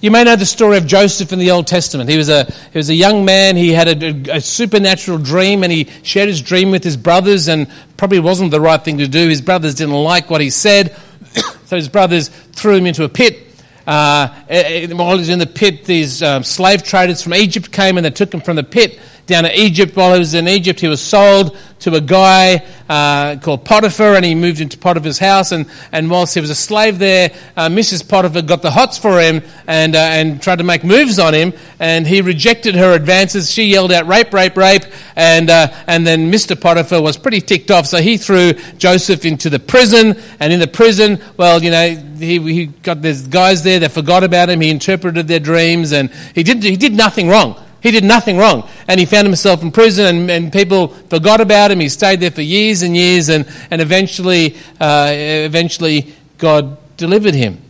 You 0.00 0.10
may 0.10 0.24
know 0.24 0.34
the 0.34 0.46
story 0.46 0.78
of 0.78 0.86
Joseph 0.86 1.32
in 1.32 1.38
the 1.38 1.52
Old 1.52 1.68
Testament. 1.68 2.10
He 2.10 2.16
was 2.16 2.28
a, 2.28 2.44
he 2.44 2.78
was 2.78 2.90
a 2.90 2.94
young 2.94 3.24
man. 3.24 3.56
He 3.56 3.70
had 3.70 4.02
a, 4.02 4.36
a, 4.36 4.40
supernatural 4.40 5.18
dream 5.18 5.62
and 5.62 5.70
he 5.70 5.88
shared 6.02 6.28
his 6.28 6.40
dream 6.40 6.72
with 6.72 6.82
his 6.82 6.96
brothers 6.96 7.46
and 7.46 7.70
probably 7.96 8.18
wasn't 8.18 8.50
the 8.50 8.60
right 8.60 8.82
thing 8.82 8.98
to 8.98 9.06
do. 9.06 9.28
His 9.28 9.40
brothers 9.40 9.76
didn't 9.76 9.94
like 9.94 10.28
what 10.28 10.40
he 10.40 10.50
said. 10.50 10.96
so 11.66 11.76
his 11.76 11.88
brothers 11.88 12.28
threw 12.28 12.74
him 12.74 12.86
into 12.86 13.04
a 13.04 13.08
pit. 13.08 13.46
Uh, 13.86 14.28
eh, 14.48 14.86
eh, 14.90 14.92
while 14.92 15.12
he 15.12 15.18
was 15.18 15.28
in 15.28 15.38
the 15.38 15.46
pit, 15.46 15.84
these 15.84 16.20
um, 16.20 16.42
slave 16.42 16.82
traders 16.82 17.22
from 17.22 17.34
Egypt 17.34 17.70
came 17.70 17.96
and 17.96 18.04
they 18.04 18.10
took 18.10 18.34
him 18.34 18.40
from 18.40 18.56
the 18.56 18.64
pit 18.64 18.98
down 19.26 19.44
to 19.44 19.60
Egypt. 19.60 19.96
While 19.96 20.14
he 20.14 20.18
was 20.18 20.34
in 20.34 20.48
Egypt, 20.48 20.80
he 20.80 20.88
was 20.88 21.00
sold 21.00 21.56
to 21.80 21.94
a 21.94 22.00
guy 22.00 22.64
uh, 22.88 23.36
called 23.36 23.64
Potiphar, 23.64 24.14
and 24.14 24.24
he 24.24 24.34
moved 24.34 24.60
into 24.60 24.78
Potiphar's 24.78 25.18
house. 25.18 25.52
And, 25.52 25.66
and 25.90 26.10
whilst 26.10 26.34
he 26.34 26.40
was 26.40 26.50
a 26.50 26.54
slave 26.54 26.98
there, 26.98 27.32
uh, 27.56 27.68
Mrs. 27.68 28.08
Potiphar 28.08 28.42
got 28.42 28.62
the 28.62 28.70
hots 28.70 28.98
for 28.98 29.20
him 29.20 29.42
and, 29.66 29.96
uh, 29.96 29.98
and 29.98 30.40
tried 30.40 30.58
to 30.58 30.64
make 30.64 30.84
moves 30.84 31.18
on 31.18 31.34
him, 31.34 31.52
and 31.78 32.06
he 32.06 32.20
rejected 32.22 32.74
her 32.74 32.94
advances. 32.94 33.50
She 33.50 33.64
yelled 33.64 33.92
out, 33.92 34.06
rape, 34.06 34.32
rape, 34.32 34.56
rape, 34.56 34.84
and, 35.16 35.50
uh, 35.50 35.72
and 35.86 36.06
then 36.06 36.30
Mr. 36.30 36.60
Potiphar 36.60 37.02
was 37.02 37.16
pretty 37.16 37.40
ticked 37.40 37.70
off, 37.70 37.86
so 37.86 37.98
he 37.98 38.16
threw 38.16 38.52
Joseph 38.78 39.24
into 39.24 39.50
the 39.50 39.58
prison, 39.58 40.20
and 40.38 40.52
in 40.52 40.60
the 40.60 40.68
prison, 40.68 41.20
well, 41.36 41.62
you 41.62 41.70
know, 41.70 41.94
he, 42.18 42.38
he 42.38 42.66
got 42.66 43.02
these 43.02 43.26
guys 43.26 43.62
there 43.62 43.80
that 43.80 43.90
forgot 43.90 44.22
about 44.24 44.50
him, 44.50 44.60
he 44.60 44.70
interpreted 44.70 45.26
their 45.26 45.40
dreams, 45.40 45.92
and 45.92 46.10
he 46.34 46.42
did, 46.42 46.62
he 46.62 46.76
did 46.76 46.94
nothing 46.94 47.28
wrong. 47.28 47.60
He 47.82 47.90
did 47.90 48.04
nothing 48.04 48.36
wrong. 48.38 48.68
And 48.86 49.00
he 49.00 49.06
found 49.06 49.26
himself 49.26 49.62
in 49.62 49.72
prison, 49.72 50.06
and, 50.06 50.30
and 50.30 50.52
people 50.52 50.88
forgot 50.88 51.40
about 51.40 51.70
him. 51.70 51.80
He 51.80 51.88
stayed 51.88 52.20
there 52.20 52.30
for 52.30 52.42
years 52.42 52.82
and 52.82 52.96
years, 52.96 53.28
and, 53.28 53.46
and 53.70 53.80
eventually, 53.80 54.56
uh, 54.80 55.10
eventually, 55.12 56.14
God 56.38 56.78
delivered 56.96 57.34
him. 57.34 57.60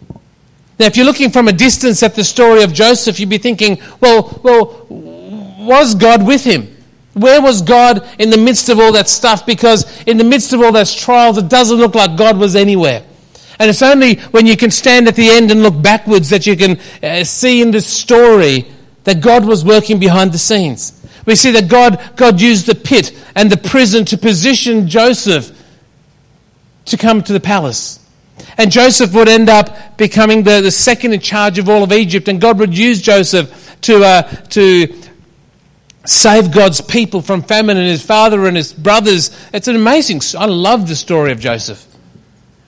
Now, 0.79 0.87
if 0.87 0.97
you're 0.97 1.07
looking 1.07 1.31
from 1.31 1.49
a 1.49 1.53
distance 1.53 2.03
at 2.03 2.15
the 2.15 2.25
story 2.25 2.63
of 2.63 2.73
Joseph, 2.73 3.19
you'd 3.21 3.29
be 3.29 3.39
thinking, 3.39 3.81
well, 4.01 4.41
well, 4.43 4.87
was 4.89 5.95
God 5.95 6.27
with 6.27 6.45
him? 6.45 6.69
Where 7.15 7.41
was 7.41 7.63
God 7.63 8.07
in 8.19 8.31
the 8.31 8.39
midst 8.39 8.69
of 8.69 8.79
all 8.79 8.93
that 8.93 9.09
stuff? 9.09 9.47
Because 9.47 10.03
in 10.07 10.17
the 10.17 10.25
midst 10.25 10.53
of 10.53 10.61
all 10.61 10.73
those 10.73 10.95
trials, 10.95 11.39
it 11.39 11.49
doesn't 11.49 11.77
look 11.77 11.95
like 11.95 12.17
God 12.17 12.39
was 12.39 12.57
anywhere. 12.57 13.03
And 13.59 13.71
it's 13.71 13.83
only 13.83 14.17
when 14.33 14.47
you 14.47 14.57
can 14.57 14.71
stand 14.71 15.09
at 15.09 15.15
the 15.15 15.29
end 15.29 15.51
and 15.51 15.63
look 15.63 15.81
backwards 15.81 16.31
that 16.31 16.47
you 16.47 16.57
can 16.57 16.81
uh, 17.03 17.23
see 17.25 17.63
in 17.63 17.71
this 17.71 17.87
story 17.87 18.67
that 19.05 19.21
God 19.21 19.45
was 19.45 19.65
working 19.65 19.99
behind 19.99 20.33
the 20.33 20.39
scenes. 20.39 20.99
We 21.27 21.35
see 21.35 21.53
that 21.53 21.69
God, 21.69 22.03
God 22.17 22.41
used 22.41 22.67
the 22.67 22.75
pit 22.75 23.17
and 23.35 23.51
the 23.51 23.57
prison 23.57 24.05
to 24.07 24.19
position 24.19 24.89
Joseph 24.89 25.59
to 26.87 26.97
come 26.97 27.23
to 27.23 27.33
the 27.33 27.41
palace. 27.41 27.99
And 28.59 28.71
Joseph 28.73 29.15
would 29.15 29.29
end 29.29 29.49
up 29.49 29.97
becoming 29.97 30.43
the, 30.43 30.61
the 30.61 30.71
second 30.71 31.13
in 31.13 31.21
charge 31.21 31.59
of 31.59 31.69
all 31.69 31.83
of 31.83 31.93
Egypt, 31.93 32.29
and 32.29 32.41
God 32.41 32.59
would 32.59 32.77
use 32.77 33.01
Joseph 33.01 33.77
to, 33.83 34.05
uh, 34.05 34.23
to 34.23 34.95
save 36.05 36.53
God's 36.53 36.81
people 36.81 37.23
from 37.23 37.43
famine 37.43 37.77
and 37.77 37.87
his 37.87 38.05
father 38.05 38.47
and 38.47 38.57
his 38.57 38.73
brothers. 38.73 39.31
It's 39.53 39.69
an 39.69 39.77
amazing, 39.77 40.21
I 40.39 40.47
love 40.47 40.89
the 40.89 40.97
story 40.97 41.33
of 41.33 41.41
Joseph. 41.41 41.87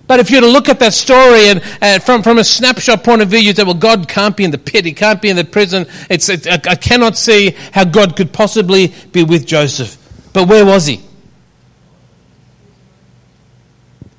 But 0.07 0.21
if 0.21 0.31
you 0.31 0.37
were 0.37 0.47
to 0.47 0.53
look 0.53 0.69
at 0.69 0.79
that 0.81 0.93
story 0.93 1.49
and, 1.49 1.63
and 1.81 2.03
from, 2.03 2.23
from 2.23 2.39
a 2.39 2.45
snapshot 2.45 3.05
point 3.05 3.23
of 3.23 3.29
view, 3.29 3.39
you'd 3.39 3.57
say, 3.57 3.63
well, 3.63 3.73
God 3.75 4.07
can't 4.07 4.37
be 4.37 4.45
in 4.45 4.51
the 4.51 4.59
pit. 4.59 4.85
He 4.85 4.93
can't 4.93 5.21
be 5.23 5.31
in 5.31 5.37
the 5.37 5.45
prison. 5.45 5.87
It's, 6.11 6.29
it, 6.29 6.47
I, 6.47 6.61
I 6.73 6.75
cannot 6.75 7.17
see 7.17 7.57
how 7.73 7.85
God 7.85 8.15
could 8.15 8.33
possibly 8.33 8.93
be 9.13 9.25
with 9.25 9.47
Joseph. 9.47 9.97
But 10.35 10.47
where 10.47 10.67
was 10.67 10.87
he? 10.87 11.01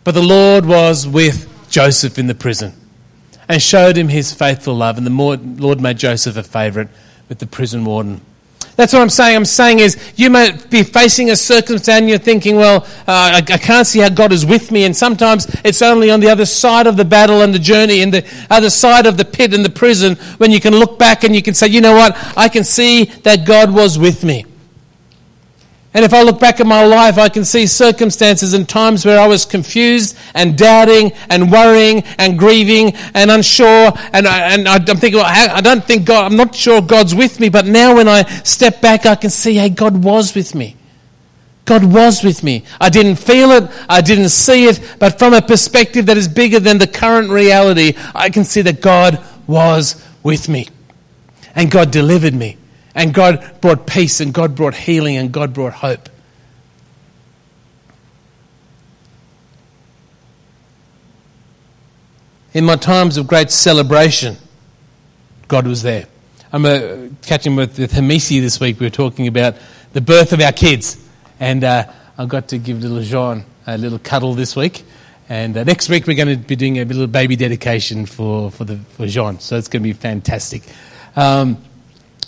But 0.03 0.13
the 0.13 0.23
Lord 0.23 0.65
was 0.65 1.07
with 1.07 1.69
Joseph 1.69 2.17
in 2.17 2.27
the 2.27 2.35
prison 2.35 2.73
and 3.47 3.61
showed 3.61 3.95
him 3.97 4.07
his 4.07 4.33
faithful 4.33 4.75
love. 4.75 4.97
And 4.97 5.05
the 5.05 5.11
Lord 5.11 5.81
made 5.81 5.97
Joseph 5.97 6.37
a 6.37 6.43
favorite 6.43 6.89
with 7.29 7.39
the 7.39 7.47
prison 7.47 7.85
warden. 7.85 8.21
That's 8.75 8.91
what 8.91 9.01
I'm 9.01 9.09
saying. 9.09 9.35
I'm 9.35 9.45
saying 9.45 9.79
is 9.79 10.13
you 10.17 10.29
may 10.29 10.51
be 10.69 10.83
facing 10.83 11.29
a 11.31 11.35
circumstance 11.35 11.87
and 12.01 12.09
you're 12.09 12.17
thinking, 12.17 12.57
well, 12.57 12.83
uh, 13.07 13.37
I, 13.37 13.37
I, 13.37 13.57
can't 13.57 13.87
see 13.87 13.99
how 13.99 14.09
God 14.09 14.33
is 14.33 14.45
with 14.45 14.69
me. 14.71 14.83
And 14.83 14.95
sometimes 14.95 15.47
it's 15.63 15.81
only 15.81 16.11
on 16.11 16.19
the 16.19 16.29
other 16.29 16.45
side 16.45 16.85
of 16.85 16.97
the 16.97 17.05
battle 17.05 17.41
and 17.41 17.53
the 17.53 17.59
journey, 17.59 18.01
and 18.01 18.13
the 18.13 18.25
other 18.49 18.69
side 18.69 19.05
of 19.05 19.17
the 19.17 19.23
pit 19.23 19.53
and 19.53 19.63
the 19.63 19.69
prison, 19.69 20.15
when 20.37 20.51
you 20.51 20.59
can 20.59 20.75
look 20.75 20.99
back 20.99 21.23
and 21.23 21.33
you 21.33 21.41
can 21.41 21.53
say, 21.53 21.67
you 21.67 21.79
know 21.79 21.93
what? 21.93 22.17
I 22.37 22.49
can 22.49 22.63
see 22.63 23.05
that 23.23 23.45
God 23.45 23.73
was 23.73 23.97
with 23.97 24.23
me. 24.23 24.45
And 25.95 26.03
if 26.03 26.13
I 26.13 26.23
look 26.23 26.41
back 26.41 26.59
at 26.59 26.67
my 26.67 26.85
life, 26.85 27.17
I 27.17 27.29
can 27.29 27.45
see 27.45 27.67
circumstances 27.67 28.53
and 28.53 28.67
times 28.67 29.05
where 29.05 29.17
I 29.17 29.27
was 29.27 29.45
confused 29.45 30.17
and 30.33 30.57
doubting 30.57 31.13
and 31.29 31.49
worrying 31.49 32.03
and 32.17 32.37
grieving 32.37 32.93
and 33.13 33.31
unsure. 33.31 33.93
And, 34.11 34.27
I, 34.27 34.53
and 34.53 34.67
I'm 34.67 34.83
thinking, 34.83 35.21
I 35.21 35.61
don't 35.61 35.85
think 35.85 36.05
God, 36.05 36.29
I'm 36.29 36.35
not 36.35 36.53
sure 36.53 36.81
God's 36.81 37.15
with 37.15 37.39
me. 37.39 37.47
But 37.47 37.65
now 37.65 37.95
when 37.95 38.09
I 38.09 38.23
step 38.43 38.81
back, 38.81 39.05
I 39.05 39.15
can 39.15 39.29
see, 39.29 39.55
hey, 39.55 39.69
God 39.69 40.03
was 40.03 40.35
with 40.35 40.53
me. 40.53 40.75
God 41.63 41.85
was 41.85 42.25
with 42.25 42.43
me. 42.43 42.65
I 42.81 42.89
didn't 42.89 43.15
feel 43.15 43.51
it, 43.51 43.71
I 43.87 44.01
didn't 44.01 44.29
see 44.29 44.65
it, 44.65 44.97
but 44.99 45.17
from 45.17 45.33
a 45.33 45.41
perspective 45.41 46.07
that 46.07 46.17
is 46.17 46.27
bigger 46.27 46.59
than 46.59 46.77
the 46.77 46.87
current 46.87 47.29
reality, 47.29 47.93
I 48.13 48.29
can 48.29 48.43
see 48.43 48.61
that 48.63 48.81
God 48.81 49.23
was 49.47 50.05
with 50.23 50.49
me. 50.49 50.67
And 51.55 51.71
God 51.71 51.89
delivered 51.89 52.33
me. 52.33 52.57
And 52.95 53.13
God 53.13 53.59
brought 53.61 53.85
peace, 53.85 54.21
and 54.21 54.33
God 54.33 54.55
brought 54.55 54.73
healing, 54.73 55.17
and 55.17 55.31
God 55.31 55.53
brought 55.53 55.73
hope. 55.73 56.09
In 62.53 62.63
my 62.63 62.77
times 62.77 63.17
of 63.17 63.27
great 63.27 63.51
celebration, 63.51 64.37
God 65.49 65.67
was 65.67 65.83
there. 65.83 66.07
I'm 66.53 66.65
uh, 66.65 67.09
catching 67.21 67.57
with, 67.57 67.77
with 67.77 67.91
Hamisi 67.91 68.39
this 68.39 68.61
week. 68.61 68.79
We 68.79 68.85
were 68.85 68.91
talking 68.91 69.27
about 69.27 69.55
the 69.91 69.99
birth 69.99 70.31
of 70.31 70.39
our 70.39 70.53
kids. 70.53 70.97
And 71.37 71.65
uh, 71.65 71.91
I 72.17 72.25
got 72.25 72.47
to 72.49 72.57
give 72.57 72.81
little 72.81 73.01
Jean 73.01 73.43
a 73.67 73.77
little 73.77 73.99
cuddle 73.99 74.35
this 74.35 74.55
week. 74.55 74.83
And 75.27 75.57
uh, 75.57 75.65
next 75.65 75.89
week 75.89 76.07
we're 76.07 76.15
going 76.15 76.39
to 76.39 76.47
be 76.47 76.55
doing 76.55 76.79
a 76.79 76.85
little 76.85 77.07
baby 77.07 77.35
dedication 77.35 78.05
for, 78.05 78.51
for, 78.51 78.63
the, 78.63 78.77
for 78.77 79.05
Jean. 79.05 79.39
So 79.41 79.57
it's 79.57 79.67
going 79.67 79.83
to 79.83 79.89
be 79.89 79.91
fantastic. 79.91 80.63
Um, 81.17 81.57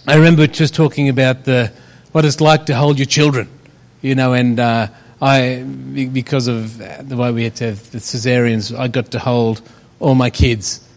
I 0.06 0.16
remember 0.16 0.48
just 0.48 0.76
talking 0.76 1.10
about 1.10 1.46
the, 1.46 1.72
what 2.12 2.26
it's 2.26 2.42
like 2.42 2.68
to 2.68 2.76
hold 2.76 3.00
your 3.00 3.06
children, 3.06 3.50
you 4.02 4.16
know, 4.16 4.34
and 4.34 4.60
uh, 4.60 4.88
I, 5.22 5.64
because 6.14 6.48
of 6.48 6.78
the 6.78 7.18
way 7.18 7.32
we 7.32 7.44
had 7.46 7.56
to 7.58 7.66
have 7.66 7.92
the 7.92 7.98
cesareans, 7.98 8.78
I 8.78 8.88
got 8.88 9.12
to 9.12 9.20
hold 9.20 9.62
all 10.00 10.16
my 10.16 10.30
kids 10.30 10.88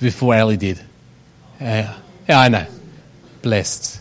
before 0.00 0.34
Ali 0.34 0.56
did. 0.56 0.78
Uh, 1.60 1.96
yeah, 2.28 2.40
I 2.40 2.48
know. 2.48 2.66
Blessed. 3.40 4.00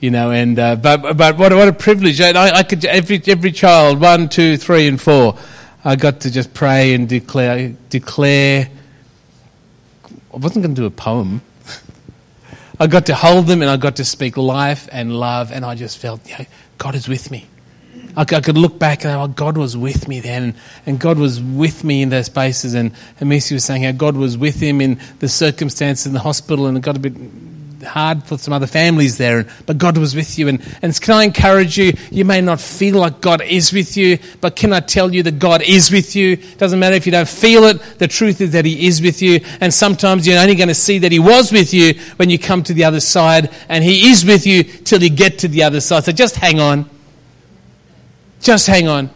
You 0.00 0.10
know, 0.10 0.32
and 0.32 0.58
uh, 0.58 0.76
but 0.76 1.16
but 1.16 1.38
what 1.38 1.52
what 1.54 1.68
a 1.68 1.72
privilege! 1.72 2.20
I, 2.20 2.58
I 2.58 2.62
could 2.62 2.84
every 2.84 3.22
every 3.26 3.52
child 3.52 4.00
one, 4.00 4.28
two, 4.28 4.58
three, 4.58 4.86
and 4.86 5.00
four. 5.00 5.38
I 5.82 5.96
got 5.96 6.20
to 6.20 6.30
just 6.30 6.52
pray 6.52 6.92
and 6.92 7.08
declare 7.08 7.74
declare. 7.88 8.68
I 10.32 10.36
wasn't 10.36 10.64
going 10.64 10.74
to 10.74 10.80
do 10.82 10.86
a 10.86 10.90
poem. 10.90 11.40
I 12.78 12.86
got 12.86 13.06
to 13.06 13.14
hold 13.14 13.46
them 13.46 13.62
and 13.62 13.70
I 13.70 13.76
got 13.76 13.96
to 13.96 14.04
speak 14.04 14.36
life 14.36 14.88
and 14.90 15.14
love, 15.18 15.52
and 15.52 15.64
I 15.64 15.74
just 15.74 15.98
felt, 15.98 16.28
you 16.28 16.36
know, 16.38 16.44
God 16.78 16.94
is 16.94 17.08
with 17.08 17.30
me. 17.30 17.46
I, 18.16 18.24
could 18.24 18.56
look 18.56 18.78
back 18.78 19.04
and 19.04 19.12
oh, 19.14 19.26
God 19.26 19.56
was 19.56 19.76
with 19.76 20.06
me 20.06 20.20
then, 20.20 20.54
and, 20.86 21.00
God 21.00 21.18
was 21.18 21.40
with 21.40 21.82
me 21.82 22.02
in 22.02 22.10
those 22.10 22.26
spaces. 22.26 22.74
And 22.74 22.92
Hamisi 23.20 23.52
was 23.52 23.64
saying 23.64 23.82
how 23.82 23.92
God 23.92 24.16
was 24.16 24.38
with 24.38 24.60
him 24.60 24.80
in 24.80 25.00
the 25.18 25.28
circumstances 25.28 26.06
in 26.06 26.12
the 26.12 26.20
hospital, 26.20 26.66
and 26.66 26.76
it 26.76 26.80
got 26.80 26.96
a 26.96 27.00
bit 27.00 27.14
hard 27.84 28.24
for 28.24 28.38
some 28.38 28.52
other 28.52 28.66
families 28.66 29.18
there, 29.18 29.46
but 29.66 29.78
God 29.78 29.98
was 29.98 30.14
with 30.14 30.38
you. 30.38 30.48
And, 30.48 30.60
and 30.82 30.98
can 31.00 31.14
I 31.14 31.24
encourage 31.24 31.78
you? 31.78 31.92
You 32.10 32.24
may 32.24 32.40
not 32.40 32.60
feel 32.60 32.96
like 32.96 33.20
God 33.20 33.42
is 33.42 33.72
with 33.72 33.96
you, 33.96 34.18
but 34.40 34.56
can 34.56 34.72
I 34.72 34.80
tell 34.80 35.14
you 35.14 35.22
that 35.24 35.38
God 35.38 35.62
is 35.62 35.90
with 35.90 36.16
you? 36.16 36.36
Doesn't 36.36 36.78
matter 36.78 36.96
if 36.96 37.06
you 37.06 37.12
don't 37.12 37.28
feel 37.28 37.64
it, 37.64 37.80
the 37.98 38.08
truth 38.08 38.40
is 38.40 38.52
that 38.52 38.64
He 38.64 38.86
is 38.86 39.00
with 39.00 39.22
you. 39.22 39.40
And 39.60 39.72
sometimes 39.72 40.26
you're 40.26 40.38
only 40.38 40.54
going 40.54 40.68
to 40.68 40.74
see 40.74 40.98
that 40.98 41.12
He 41.12 41.18
was 41.18 41.52
with 41.52 41.72
you 41.72 41.94
when 42.16 42.30
you 42.30 42.38
come 42.38 42.62
to 42.64 42.74
the 42.74 42.84
other 42.84 43.00
side, 43.00 43.50
and 43.68 43.84
He 43.84 44.10
is 44.10 44.24
with 44.24 44.46
you 44.46 44.64
till 44.64 45.02
you 45.02 45.10
get 45.10 45.38
to 45.40 45.48
the 45.48 45.62
other 45.62 45.80
side. 45.80 46.04
So 46.04 46.12
just 46.12 46.36
hang 46.36 46.60
on. 46.60 46.88
Just 48.40 48.66
hang 48.66 48.88
on. 48.88 49.10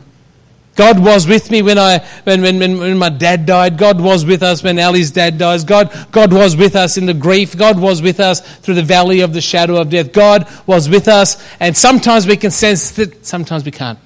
God 0.78 1.00
was 1.00 1.26
with 1.26 1.50
me 1.50 1.60
when, 1.60 1.76
I, 1.76 1.98
when, 2.22 2.40
when, 2.40 2.78
when 2.78 2.98
my 2.98 3.08
dad 3.08 3.46
died. 3.46 3.76
God 3.76 4.00
was 4.00 4.24
with 4.24 4.44
us 4.44 4.62
when 4.62 4.78
Ali's 4.78 5.10
dad 5.10 5.36
dies. 5.36 5.64
God, 5.64 5.92
God 6.12 6.32
was 6.32 6.56
with 6.56 6.76
us 6.76 6.96
in 6.96 7.04
the 7.04 7.14
grief. 7.14 7.56
God 7.56 7.80
was 7.80 8.00
with 8.00 8.20
us 8.20 8.40
through 8.58 8.76
the 8.76 8.84
valley 8.84 9.18
of 9.18 9.32
the 9.32 9.40
shadow 9.40 9.80
of 9.80 9.90
death. 9.90 10.12
God 10.12 10.48
was 10.66 10.88
with 10.88 11.08
us. 11.08 11.44
And 11.58 11.76
sometimes 11.76 12.28
we 12.28 12.36
can 12.36 12.52
sense 12.52 12.92
that, 12.92 13.26
sometimes 13.26 13.64
we 13.64 13.72
can't. 13.72 13.98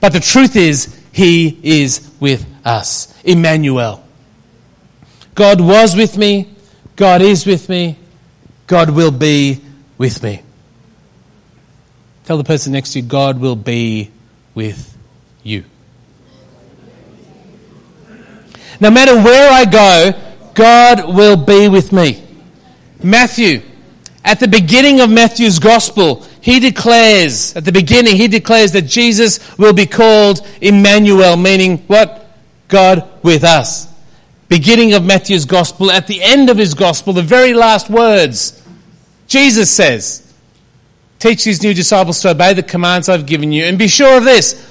But 0.00 0.12
the 0.12 0.18
truth 0.18 0.56
is, 0.56 1.00
He 1.12 1.56
is 1.62 2.10
with 2.18 2.44
us. 2.64 3.14
Emmanuel. 3.22 4.04
God 5.36 5.60
was 5.60 5.94
with 5.94 6.18
me. 6.18 6.52
God 6.96 7.22
is 7.22 7.46
with 7.46 7.68
me. 7.68 7.96
God 8.66 8.90
will 8.90 9.12
be 9.12 9.60
with 9.98 10.20
me. 10.24 10.42
Tell 12.24 12.38
the 12.38 12.42
person 12.42 12.72
next 12.72 12.94
to 12.94 12.98
you, 12.98 13.06
God 13.06 13.38
will 13.38 13.54
be 13.54 14.10
with 14.56 14.98
you. 15.44 15.64
No 18.80 18.90
matter 18.90 19.14
where 19.16 19.50
I 19.50 19.64
go, 19.64 20.12
God 20.54 21.14
will 21.14 21.36
be 21.36 21.68
with 21.68 21.92
me. 21.92 22.24
Matthew, 23.02 23.62
at 24.24 24.40
the 24.40 24.48
beginning 24.48 25.00
of 25.00 25.10
Matthew's 25.10 25.58
gospel, 25.58 26.24
he 26.40 26.60
declares, 26.60 27.56
at 27.56 27.64
the 27.64 27.72
beginning, 27.72 28.16
he 28.16 28.28
declares 28.28 28.72
that 28.72 28.82
Jesus 28.82 29.56
will 29.58 29.72
be 29.72 29.86
called 29.86 30.46
Emmanuel, 30.60 31.36
meaning 31.36 31.78
what? 31.86 32.26
God 32.68 33.08
with 33.22 33.44
us. 33.44 33.88
Beginning 34.48 34.94
of 34.94 35.04
Matthew's 35.04 35.44
gospel, 35.44 35.90
at 35.90 36.06
the 36.06 36.22
end 36.22 36.50
of 36.50 36.56
his 36.56 36.74
gospel, 36.74 37.12
the 37.12 37.22
very 37.22 37.52
last 37.52 37.90
words, 37.90 38.62
Jesus 39.26 39.70
says, 39.70 40.24
Teach 41.18 41.44
these 41.44 41.62
new 41.62 41.74
disciples 41.74 42.20
to 42.20 42.30
obey 42.30 42.54
the 42.54 42.62
commands 42.62 43.08
I've 43.08 43.26
given 43.26 43.50
you, 43.50 43.64
and 43.64 43.78
be 43.78 43.88
sure 43.88 44.18
of 44.18 44.24
this 44.24 44.64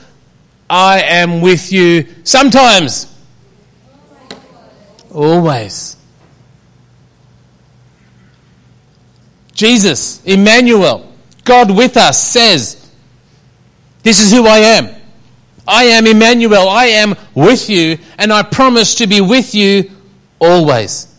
I 0.70 1.02
am 1.02 1.42
with 1.42 1.72
you 1.72 2.08
sometimes. 2.24 3.14
Always. 5.18 5.98
Jesus, 9.56 10.24
Emmanuel, 10.26 11.12
God 11.44 11.76
with 11.76 11.98
us, 11.98 12.22
says, 12.22 12.88
This 14.04 14.22
is 14.24 14.32
who 14.32 14.46
I 14.46 14.60
am. 14.60 14.90
I 15.68 15.86
am 15.86 16.06
Emmanuel. 16.06 16.70
I 16.70 16.86
am 16.86 17.16
with 17.34 17.68
you, 17.68 17.98
and 18.20 18.32
I 18.32 18.44
promise 18.44 18.94
to 18.96 19.08
be 19.08 19.20
with 19.20 19.56
you 19.56 19.90
always. 20.38 21.12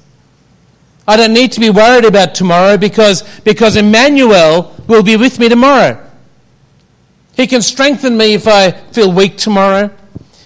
I 1.08 1.16
don't 1.16 1.32
need 1.32 1.50
to 1.52 1.60
be 1.60 1.70
worried 1.70 2.04
about 2.04 2.36
tomorrow 2.36 2.76
because, 2.76 3.24
because 3.40 3.74
Emmanuel 3.74 4.76
will 4.86 5.02
be 5.02 5.16
with 5.16 5.40
me 5.40 5.48
tomorrow. 5.48 6.08
He 7.34 7.48
can 7.48 7.62
strengthen 7.62 8.16
me 8.16 8.34
if 8.34 8.46
I 8.46 8.70
feel 8.70 9.10
weak 9.10 9.38
tomorrow. 9.38 9.90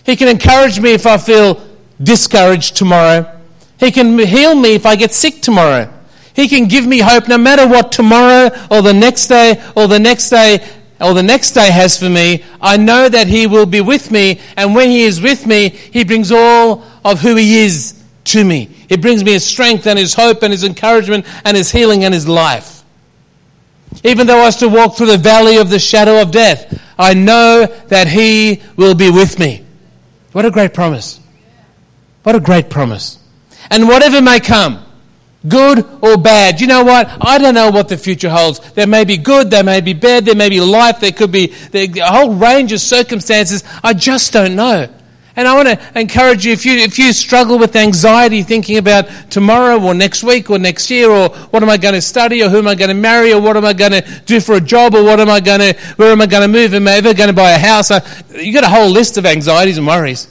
He 0.06 0.16
can 0.16 0.28
encourage 0.28 0.80
me 0.80 0.92
if 0.92 1.04
I 1.06 1.18
feel 1.18 1.62
discouraged 2.02 2.76
tomorrow. 2.76 3.40
He 3.82 3.90
can 3.90 4.16
heal 4.16 4.54
me 4.54 4.76
if 4.76 4.86
I 4.86 4.94
get 4.94 5.12
sick 5.12 5.42
tomorrow. 5.42 5.92
He 6.34 6.46
can 6.46 6.68
give 6.68 6.86
me 6.86 7.00
hope 7.00 7.26
no 7.26 7.36
matter 7.36 7.66
what 7.66 7.90
tomorrow 7.90 8.56
or 8.70 8.80
the 8.80 8.94
next 8.94 9.26
day 9.26 9.60
or 9.74 9.88
the 9.88 9.98
next 9.98 10.30
day 10.30 10.64
or 11.00 11.14
the 11.14 11.22
next 11.24 11.50
day 11.50 11.68
has 11.68 11.98
for 11.98 12.08
me. 12.08 12.44
I 12.60 12.76
know 12.76 13.08
that 13.08 13.26
He 13.26 13.48
will 13.48 13.66
be 13.66 13.80
with 13.80 14.12
me, 14.12 14.40
and 14.56 14.76
when 14.76 14.88
He 14.88 15.02
is 15.02 15.20
with 15.20 15.48
me, 15.48 15.70
He 15.70 16.04
brings 16.04 16.30
all 16.30 16.84
of 17.04 17.18
who 17.18 17.34
He 17.34 17.58
is 17.64 18.00
to 18.26 18.44
me. 18.44 18.66
He 18.88 18.96
brings 18.96 19.24
me 19.24 19.32
His 19.32 19.44
strength 19.44 19.88
and 19.88 19.98
His 19.98 20.14
hope 20.14 20.44
and 20.44 20.52
His 20.52 20.62
encouragement 20.62 21.26
and 21.44 21.56
His 21.56 21.72
healing 21.72 22.04
and 22.04 22.14
His 22.14 22.28
life. 22.28 22.84
Even 24.04 24.28
though 24.28 24.42
I 24.42 24.44
was 24.44 24.56
to 24.58 24.68
walk 24.68 24.96
through 24.96 25.08
the 25.08 25.18
valley 25.18 25.56
of 25.56 25.70
the 25.70 25.80
shadow 25.80 26.22
of 26.22 26.30
death, 26.30 26.80
I 26.96 27.14
know 27.14 27.66
that 27.88 28.06
He 28.06 28.62
will 28.76 28.94
be 28.94 29.10
with 29.10 29.40
me. 29.40 29.66
What 30.30 30.44
a 30.44 30.52
great 30.52 30.72
promise. 30.72 31.18
What 32.22 32.36
a 32.36 32.40
great 32.40 32.70
promise. 32.70 33.18
And 33.70 33.88
whatever 33.88 34.20
may 34.20 34.40
come, 34.40 34.84
good 35.48 35.86
or 36.02 36.16
bad, 36.16 36.60
you 36.60 36.66
know 36.66 36.84
what? 36.84 37.08
I 37.20 37.38
don't 37.38 37.54
know 37.54 37.70
what 37.70 37.88
the 37.88 37.96
future 37.96 38.30
holds. 38.30 38.60
There 38.72 38.86
may 38.86 39.04
be 39.04 39.16
good, 39.16 39.50
there 39.50 39.64
may 39.64 39.80
be 39.80 39.92
bad, 39.92 40.24
there 40.24 40.34
may 40.34 40.48
be 40.48 40.60
life, 40.60 41.00
there 41.00 41.12
could 41.12 41.32
be 41.32 41.54
a 41.72 42.12
whole 42.12 42.34
range 42.34 42.72
of 42.72 42.80
circumstances. 42.80 43.64
I 43.82 43.94
just 43.94 44.32
don't 44.32 44.56
know. 44.56 44.88
And 45.34 45.48
I 45.48 45.54
want 45.54 45.68
to 45.68 45.98
encourage 45.98 46.44
you 46.44 46.52
if 46.52 46.66
you 46.66 46.76
if 46.76 46.98
you 46.98 47.10
struggle 47.14 47.58
with 47.58 47.74
anxiety 47.74 48.42
thinking 48.42 48.76
about 48.76 49.08
tomorrow 49.30 49.82
or 49.82 49.94
next 49.94 50.22
week 50.22 50.50
or 50.50 50.58
next 50.58 50.90
year 50.90 51.08
or 51.08 51.30
what 51.30 51.62
am 51.62 51.70
I 51.70 51.78
going 51.78 51.94
to 51.94 52.02
study 52.02 52.42
or 52.42 52.50
who 52.50 52.58
am 52.58 52.68
I 52.68 52.74
going 52.74 52.88
to 52.88 52.94
marry 52.94 53.32
or 53.32 53.40
what 53.40 53.56
am 53.56 53.64
I 53.64 53.72
going 53.72 53.92
to 53.92 54.02
do 54.26 54.40
for 54.40 54.56
a 54.56 54.60
job 54.60 54.94
or 54.94 55.02
what 55.02 55.20
am 55.20 55.30
I 55.30 55.40
going 55.40 55.60
to 55.60 55.72
where 55.96 56.12
am 56.12 56.20
I 56.20 56.26
going 56.26 56.42
to 56.42 56.48
move 56.48 56.74
am 56.74 56.86
I 56.86 56.96
ever 56.96 57.14
going 57.14 57.30
to 57.30 57.34
buy 57.34 57.52
a 57.52 57.58
house? 57.58 57.90
You've 58.34 58.54
got 58.54 58.64
a 58.64 58.68
whole 58.68 58.90
list 58.90 59.16
of 59.16 59.24
anxieties 59.24 59.78
and 59.78 59.86
worries. 59.86 60.28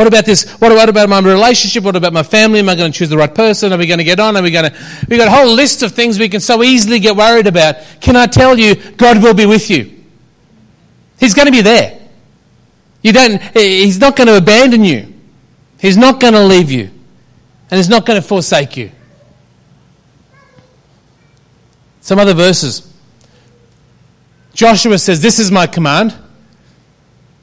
What 0.00 0.06
about 0.06 0.24
this? 0.24 0.50
What, 0.52 0.72
what 0.72 0.88
about 0.88 1.10
my 1.10 1.20
relationship? 1.20 1.84
What 1.84 1.94
about 1.94 2.14
my 2.14 2.22
family? 2.22 2.60
Am 2.60 2.70
I 2.70 2.74
going 2.74 2.90
to 2.90 2.98
choose 2.98 3.10
the 3.10 3.18
right 3.18 3.34
person? 3.34 3.70
Are 3.70 3.76
we 3.76 3.86
going 3.86 3.98
to 3.98 4.04
get 4.04 4.18
on? 4.18 4.34
Are 4.34 4.42
we 4.42 4.50
going 4.50 4.70
to? 4.70 4.78
We've 5.06 5.18
got 5.18 5.28
a 5.28 5.30
whole 5.30 5.52
list 5.52 5.82
of 5.82 5.92
things 5.92 6.18
we 6.18 6.30
can 6.30 6.40
so 6.40 6.62
easily 6.62 7.00
get 7.00 7.14
worried 7.14 7.46
about. 7.46 7.76
Can 8.00 8.16
I 8.16 8.24
tell 8.24 8.58
you, 8.58 8.76
God 8.92 9.22
will 9.22 9.34
be 9.34 9.44
with 9.44 9.68
you. 9.68 10.04
He's 11.18 11.34
going 11.34 11.48
to 11.48 11.52
be 11.52 11.60
there. 11.60 12.00
You 13.02 13.12
don't, 13.12 13.42
he's 13.52 13.98
not 13.98 14.16
going 14.16 14.28
to 14.28 14.38
abandon 14.38 14.84
you. 14.84 15.12
He's 15.78 15.98
not 15.98 16.18
going 16.18 16.32
to 16.32 16.44
leave 16.44 16.70
you. 16.70 16.84
And 17.70 17.76
he's 17.76 17.90
not 17.90 18.06
going 18.06 18.22
to 18.22 18.26
forsake 18.26 18.78
you. 18.78 18.92
Some 22.00 22.18
other 22.18 22.32
verses. 22.32 22.90
Joshua 24.54 24.96
says, 24.96 25.20
This 25.20 25.38
is 25.38 25.50
my 25.50 25.66
command. 25.66 26.16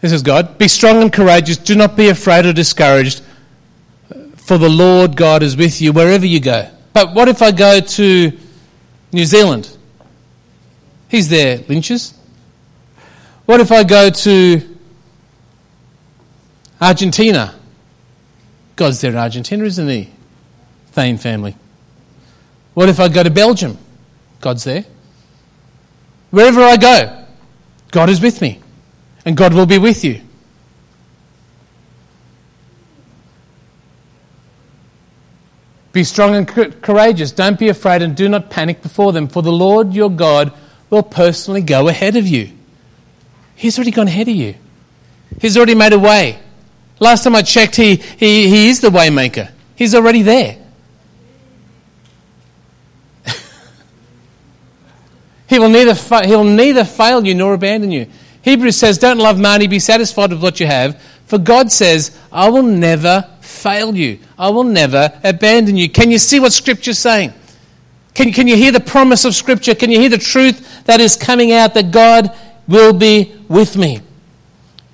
This 0.08 0.13
is 0.13 0.22
God. 0.22 0.58
Be 0.58 0.70
strong 0.70 1.02
and 1.02 1.12
courageous. 1.12 1.58
Do 1.58 1.76
not 1.76 1.98
be 1.98 2.08
afraid 2.08 2.46
or 2.46 2.54
discouraged, 2.54 3.22
for 4.38 4.58
the 4.58 4.70
Lord 4.70 5.17
God 5.17 5.43
is 5.43 5.58
with 5.58 5.82
you 5.82 5.91
wherever 5.91 6.26
you 6.26 6.39
go. 6.39 6.70
But 6.93 7.13
what 7.13 7.28
if 7.28 7.41
I 7.41 7.52
go 7.52 7.82
to 7.82 8.32
New 9.12 9.26
Zealand? 9.26 9.70
He's 11.10 11.28
there, 11.28 11.58
Lynches. 11.67 12.13
What 13.48 13.60
if 13.60 13.70
I 13.70 13.84
go 13.84 14.10
to 14.10 14.78
Argentina? 16.80 17.54
God's 18.78 19.02
there 19.02 19.12
in 19.12 19.17
Argentina, 19.17 19.65
isn't 19.65 19.89
he? 19.89 20.10
Thane 20.93 21.17
family. 21.17 21.58
What 22.76 22.88
if 22.88 23.02
I 23.02 23.10
go 23.10 23.24
to 23.24 23.30
Belgium? 23.30 23.78
God's 24.39 24.63
there. 24.63 24.86
Wherever 26.30 26.62
I 26.62 26.78
go, 26.78 27.26
God 27.91 28.10
is 28.10 28.22
with 28.22 28.41
me 28.41 28.62
and 29.28 29.36
God 29.36 29.54
will 29.54 29.66
be 29.66 29.78
with 29.78 30.06
you. 30.06 30.22
Be 35.92 36.06
strong 36.06 36.34
and 36.34 36.48
courageous. 36.48 37.34
Don't 37.34 37.60
be 37.60 37.68
afraid 37.68 38.02
and 38.02 38.16
do 38.16 38.30
not 38.30 38.50
panic 38.50 38.82
before 38.82 39.12
them, 39.12 39.28
for 39.28 39.42
the 39.42 39.52
Lord 39.52 39.94
your 39.94 40.10
God 40.10 40.54
will 40.90 41.04
personally 41.04 41.62
go 41.62 41.90
ahead 41.90 42.16
of 42.16 42.26
you. 42.26 42.54
He's 43.58 43.78
already 43.78 43.92
gone 43.92 44.08
ahead 44.08 44.30
of 44.30 44.36
you. 44.36 44.56
He's 45.42 45.58
already 45.58 45.76
made 45.76 45.92
a 45.92 46.00
way. 46.00 46.40
Last 47.02 47.26
time 47.26 47.36
I 47.36 47.42
checked, 47.42 47.76
he, 47.76 47.98
he, 47.98 48.48
he 48.48 48.70
is 48.70 48.80
the 48.80 48.88
waymaker. 48.88 49.52
He's 49.76 49.94
already 49.94 50.22
there. 50.22 50.58
he 55.50 55.60
will 55.60 55.68
neither, 55.68 55.96
fa- 55.96 56.26
he'll 56.26 56.46
neither 56.46 56.86
fail 56.86 57.28
you 57.28 57.36
nor 57.36 57.54
abandon 57.56 57.92
you. 57.92 58.08
Hebrews 58.41 58.78
says, 58.78 58.97
Don't 58.97 59.17
love 59.17 59.39
money, 59.39 59.67
be 59.67 59.80
satisfied 59.80 60.32
with 60.32 60.41
what 60.41 60.60
you 60.60 60.67
have. 60.67 61.02
For 61.26 61.38
God 61.38 61.71
says, 61.71 62.17
I 62.32 62.50
will 62.50 62.63
never 62.63 63.30
fail 63.41 63.95
you. 63.95 64.19
I 64.38 64.50
will 64.50 64.63
never 64.63 65.12
abandon 65.23 65.76
you. 65.76 65.89
Can 65.89 66.10
you 66.10 66.17
see 66.17 66.39
what 66.39 66.54
Scripture's 66.54 67.00
saying? 67.00 67.34
Can, 68.13 68.32
can 68.32 68.47
you 68.47 68.56
hear 68.56 68.71
the 68.71 68.80
promise 68.80 69.26
of 69.26 69.36
Scripture? 69.36 69.76
Can 69.76 69.91
you 69.91 70.00
hear 70.00 70.10
the 70.10 70.17
truth 70.17 70.86
that 70.86 71.02
is 71.02 71.15
coming 71.15 71.52
out 71.52 71.73
that 71.73 71.91
God 71.91 72.36
will 72.67 72.93
be 72.93 73.36
with 73.47 73.76
me? 73.78 74.02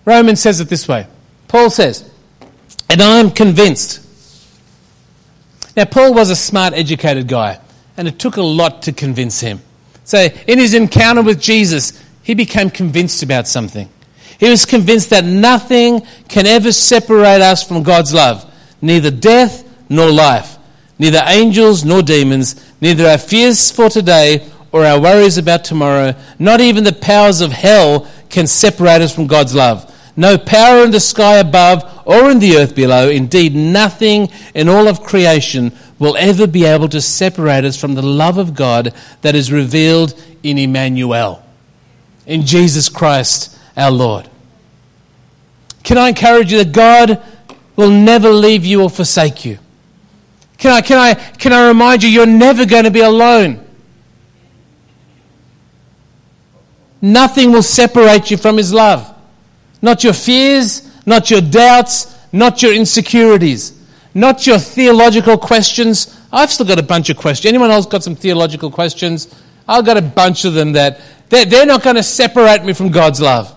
Romans 0.06 0.42
says 0.42 0.60
it 0.60 0.70
this 0.70 0.88
way 0.88 1.08
Paul 1.48 1.70
says, 1.70 2.10
And 2.90 3.02
I 3.02 3.20
am 3.20 3.32
convinced. 3.32 4.02
Now, 5.76 5.86
Paul 5.86 6.14
was 6.14 6.30
a 6.30 6.36
smart, 6.36 6.74
educated 6.74 7.28
guy, 7.28 7.60
and 7.98 8.08
it 8.08 8.20
took 8.20 8.38
a 8.38 8.44
lot 8.44 8.84
to 8.84 8.92
convince 8.92 9.40
him. 9.40 9.62
So, 10.04 10.28
in 10.48 10.60
his 10.60 10.74
encounter 10.74 11.24
with 11.24 11.42
Jesus, 11.42 12.00
he 12.24 12.34
became 12.34 12.70
convinced 12.70 13.22
about 13.22 13.48
something. 13.48 13.90
He 14.40 14.50
was 14.50 14.66
convinced 14.66 15.10
that 15.12 15.26
nothing 15.26 16.02
can 16.28 16.48
ever 16.48 16.72
separate 16.72 17.42
us 17.42 17.64
from 17.64 17.84
God's 17.84 18.14
love, 18.14 18.50
neither 18.82 19.12
death 19.12 19.70
nor 19.90 20.10
life, 20.10 20.58
neither 20.98 21.22
angels 21.26 21.86
nor 21.86 22.02
demons, 22.02 22.74
neither 22.82 23.08
our 23.08 23.18
fears 23.18 23.72
for 23.72 23.90
today 23.90 24.50
or 24.72 24.86
our 24.86 25.00
worries 25.00 25.38
about 25.38 25.64
tomorrow, 25.64 26.16
not 26.40 26.62
even 26.62 26.84
the 26.84 26.94
powers 26.94 27.42
of 27.42 27.52
hell 27.52 28.08
can 28.30 28.48
separate 28.48 29.02
us 29.02 29.14
from 29.14 29.28
God's 29.28 29.54
love. 29.54 29.90
No 30.16 30.38
power 30.38 30.84
in 30.84 30.92
the 30.92 31.00
sky 31.00 31.38
above 31.38 32.02
or 32.06 32.30
in 32.32 32.40
the 32.40 32.58
earth 32.58 32.76
below, 32.76 33.10
indeed, 33.10 33.56
nothing 33.56 34.30
in 34.54 34.70
all 34.70 34.88
of 34.88 35.04
creation 35.04 35.72
will 36.00 36.18
ever 36.18 36.48
be 36.48 36.66
able 36.66 36.90
to 36.90 37.02
separate 37.02 37.66
us 37.66 37.80
from 37.80 37.96
the 37.96 38.02
love 38.02 38.38
of 38.38 38.56
God 38.56 38.94
that 39.22 39.36
is 39.36 39.52
revealed 39.52 40.20
in 40.44 40.58
Emmanuel 40.58 41.43
in 42.26 42.46
Jesus 42.46 42.90
Christ 42.90 43.58
our 43.76 43.92
Lord. 43.92 44.30
Can 45.84 45.98
I 45.98 46.10
encourage 46.10 46.52
you 46.52 46.64
that 46.64 46.72
God 46.72 47.22
will 47.76 47.90
never 47.90 48.30
leave 48.30 48.66
you 48.66 48.82
or 48.82 48.90
forsake 48.90 49.46
you? 49.46 49.60
Can 50.58 50.72
I, 50.72 50.82
can 50.82 50.98
I, 50.98 51.14
can 51.14 51.52
I 51.52 51.68
remind 51.68 52.04
you, 52.04 52.10
you're 52.10 52.26
never 52.26 52.66
going 52.66 52.86
to 52.86 52.92
be 52.92 53.02
alone. 53.02 53.60
Nothing 57.02 57.52
will 57.52 57.64
separate 57.64 58.32
you 58.32 58.38
from 58.38 58.56
His 58.56 58.72
love. 58.72 59.14
Not 59.82 60.06
your 60.06 60.14
fears, 60.14 60.90
not 61.06 61.30
your 61.30 61.42
doubts, 61.42 62.18
not 62.32 62.64
your 62.64 62.74
insecurities, 62.74 63.78
not 64.14 64.48
your 64.48 64.58
theological 64.58 65.38
questions. 65.38 66.18
I've 66.32 66.50
still 66.50 66.66
got 66.66 66.80
a 66.80 66.84
bunch 66.84 67.10
of 67.10 67.18
questions. 67.18 67.50
Anyone 67.50 67.70
else 67.70 67.86
got 67.86 68.04
some 68.04 68.16
theological 68.16 68.72
questions? 68.72 69.36
I've 69.68 69.86
got 69.86 69.98
a 69.98 70.02
bunch 70.02 70.46
of 70.46 70.54
them 70.54 70.72
that 70.74 71.02
they're, 71.34 71.46
they're 71.46 71.66
not 71.66 71.82
going 71.82 71.96
to 71.96 72.04
separate 72.04 72.64
me 72.64 72.74
from 72.74 72.90
God's 72.90 73.20
love. 73.20 73.52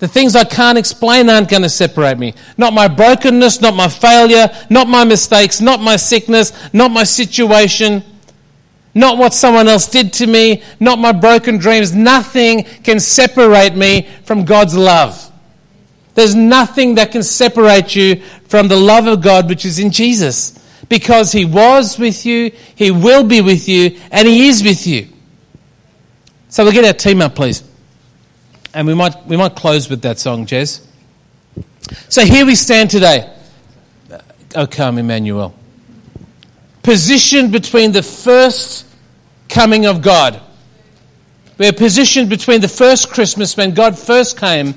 The 0.00 0.08
things 0.08 0.36
I 0.36 0.44
can't 0.44 0.76
explain 0.76 1.30
aren't 1.30 1.48
going 1.48 1.62
to 1.62 1.70
separate 1.70 2.18
me. 2.18 2.34
Not 2.58 2.74
my 2.74 2.88
brokenness, 2.88 3.62
not 3.62 3.74
my 3.74 3.88
failure, 3.88 4.50
not 4.68 4.86
my 4.86 5.04
mistakes, 5.04 5.62
not 5.62 5.80
my 5.80 5.96
sickness, 5.96 6.52
not 6.74 6.90
my 6.90 7.04
situation, 7.04 8.04
not 8.94 9.16
what 9.16 9.32
someone 9.32 9.66
else 9.66 9.88
did 9.88 10.12
to 10.14 10.26
me, 10.26 10.62
not 10.78 10.98
my 10.98 11.12
broken 11.12 11.56
dreams. 11.56 11.94
Nothing 11.94 12.64
can 12.64 13.00
separate 13.00 13.74
me 13.74 14.06
from 14.24 14.44
God's 14.44 14.76
love. 14.76 15.30
There's 16.14 16.34
nothing 16.34 16.96
that 16.96 17.12
can 17.12 17.22
separate 17.22 17.96
you 17.96 18.16
from 18.46 18.68
the 18.68 18.76
love 18.76 19.06
of 19.06 19.22
God 19.22 19.48
which 19.48 19.64
is 19.64 19.78
in 19.78 19.90
Jesus. 19.90 20.58
Because 20.90 21.32
He 21.32 21.46
was 21.46 21.98
with 21.98 22.26
you, 22.26 22.50
He 22.74 22.90
will 22.90 23.24
be 23.24 23.40
with 23.40 23.70
you, 23.70 23.98
and 24.10 24.28
He 24.28 24.48
is 24.48 24.62
with 24.62 24.86
you. 24.86 25.08
So 26.50 26.64
we'll 26.64 26.72
get 26.72 26.84
our 26.84 26.92
team 26.92 27.22
up, 27.22 27.36
please. 27.36 27.62
And 28.74 28.86
we 28.86 28.94
might, 28.94 29.26
we 29.26 29.36
might 29.36 29.54
close 29.54 29.88
with 29.88 30.02
that 30.02 30.18
song, 30.18 30.46
Jez. 30.46 30.84
So 32.08 32.24
here 32.24 32.44
we 32.44 32.56
stand 32.56 32.90
today. 32.90 33.32
O 34.56 34.66
come, 34.66 34.98
Emmanuel. 34.98 35.54
Positioned 36.82 37.52
between 37.52 37.92
the 37.92 38.02
first 38.02 38.86
coming 39.48 39.86
of 39.86 40.02
God. 40.02 40.40
We're 41.56 41.72
positioned 41.72 42.28
between 42.30 42.60
the 42.60 42.68
first 42.68 43.10
Christmas 43.10 43.56
when 43.56 43.74
God 43.74 43.98
first 43.98 44.38
came, 44.38 44.74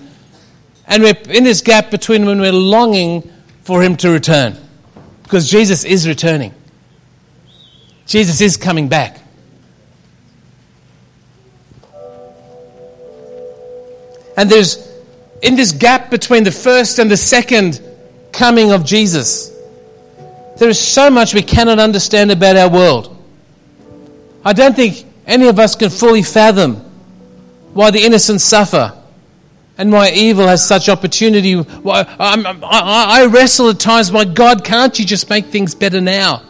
and 0.86 1.02
we're 1.02 1.18
in 1.30 1.44
this 1.44 1.62
gap 1.62 1.90
between 1.90 2.26
when 2.26 2.40
we're 2.40 2.52
longing 2.52 3.32
for 3.64 3.82
Him 3.82 3.96
to 3.98 4.10
return. 4.10 4.58
Because 5.24 5.50
Jesus 5.50 5.86
is 5.86 6.08
returning, 6.08 6.54
Jesus 8.06 8.42
is 8.42 8.58
coming 8.58 8.90
back. 8.90 9.23
And 14.38 14.50
there's, 14.50 14.92
in 15.42 15.56
this 15.56 15.72
gap 15.72 16.10
between 16.10 16.44
the 16.44 16.52
first 16.52 17.00
and 17.00 17.10
the 17.10 17.18
second 17.18 17.82
coming 18.32 18.72
of 18.72 18.86
Jesus, 18.86 19.52
there 20.58 20.70
is 20.70 20.80
so 20.80 21.10
much 21.10 21.34
we 21.34 21.42
cannot 21.42 21.80
understand 21.80 22.32
about 22.32 22.56
our 22.56 22.70
world. 22.70 23.10
I 24.46 24.54
don't 24.54 24.76
think 24.76 25.06
any 25.26 25.48
of 25.48 25.60
us 25.60 25.76
can 25.76 25.90
fully 25.90 26.22
fathom 26.22 26.76
why 27.74 27.92
the 27.92 28.04
innocent 28.04 28.42
suffer 28.42 28.98
and 29.78 29.92
why 29.92 30.12
evil 30.12 30.48
has 30.48 30.66
such 30.68 30.90
opportunity. 30.90 31.56
Why, 31.56 32.06
I, 32.20 33.22
I 33.22 33.26
wrestle 33.26 33.70
at 33.70 33.80
times, 33.80 34.12
my 34.12 34.26
God, 34.26 34.64
can't 34.64 34.98
you 35.00 35.06
just 35.06 35.30
make 35.30 35.48
things 35.48 35.74
better 35.74 36.02
now? 36.02 36.44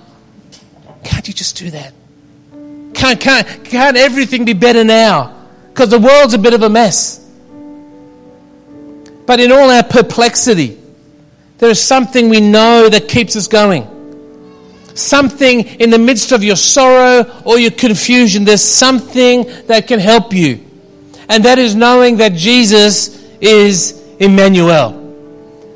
Can't 1.04 1.28
you 1.28 1.34
just 1.34 1.58
do 1.58 1.70
that? 1.72 1.94
Can't, 2.94 3.20
can't, 3.20 3.66
can't 3.66 3.98
everything 3.98 4.46
be 4.46 4.54
better 4.54 4.84
now? 4.84 5.48
Because 5.70 5.90
the 5.90 6.00
world's 6.00 6.34
a 6.34 6.38
bit 6.38 6.54
of 6.54 6.62
a 6.62 6.70
mess. 6.70 7.23
But 9.26 9.40
in 9.40 9.52
all 9.52 9.70
our 9.70 9.84
perplexity, 9.84 10.80
there 11.58 11.70
is 11.70 11.82
something 11.82 12.30
we 12.30 12.42
know 12.42 12.90
that 12.90 13.08
keeps 13.08 13.36
us 13.36 13.48
going. 13.48 13.90
Something 14.96 15.62
in 15.62 15.90
the 15.90 15.98
midst 15.98 16.32
of 16.32 16.44
your 16.44 16.56
sorrow 16.56 17.42
or 17.46 17.58
your 17.58 17.72
confusion, 17.72 18.44
there's 18.44 18.62
something 18.62 19.46
that 19.68 19.88
can 19.88 20.00
help 20.00 20.34
you. 20.34 20.64
And 21.30 21.46
that 21.46 21.58
is 21.58 21.74
knowing 21.74 22.18
that 22.18 22.34
Jesus 22.34 23.24
is 23.40 24.04
Emmanuel. 24.20 25.00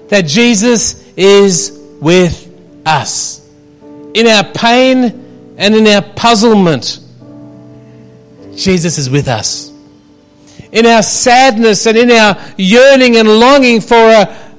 That 0.10 0.26
Jesus 0.26 1.04
is 1.16 1.80
with 2.02 2.44
us. 2.86 3.50
In 4.14 4.28
our 4.28 4.44
pain 4.44 5.56
and 5.58 5.76
in 5.76 5.88
our 5.88 6.02
puzzlement, 6.02 7.00
Jesus 8.56 8.98
is 8.98 9.10
with 9.10 9.28
us 9.28 9.72
in 10.72 10.86
our 10.86 11.02
sadness 11.02 11.86
and 11.86 11.98
in 11.98 12.12
our 12.12 12.38
yearning 12.58 13.18
and 13.18 13.28
longing 13.28 13.82
for 13.82 13.96
a 13.96 14.54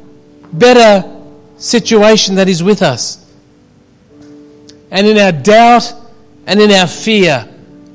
better 0.53 1.17
situation 1.59 2.37
that 2.37 2.49
is 2.49 2.63
with 2.63 2.83
us. 2.83 3.25
And 4.91 5.07
in 5.07 5.19
our 5.19 5.33
doubt 5.33 5.93
and 6.47 6.61
in 6.61 6.71
our 6.71 6.87
fear, 6.87 7.47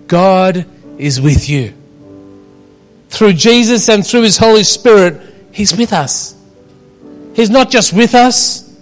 God 0.07 0.65
is 0.97 1.19
with 1.19 1.49
you. 1.49 1.73
Through 3.09 3.33
Jesus 3.33 3.89
and 3.89 4.05
through 4.05 4.23
His 4.23 4.37
Holy 4.37 4.63
Spirit, 4.63 5.21
He's 5.51 5.75
with 5.75 5.93
us. 5.93 6.35
He's 7.35 7.49
not 7.49 7.71
just 7.71 7.93
with 7.93 8.13
us, 8.13 8.77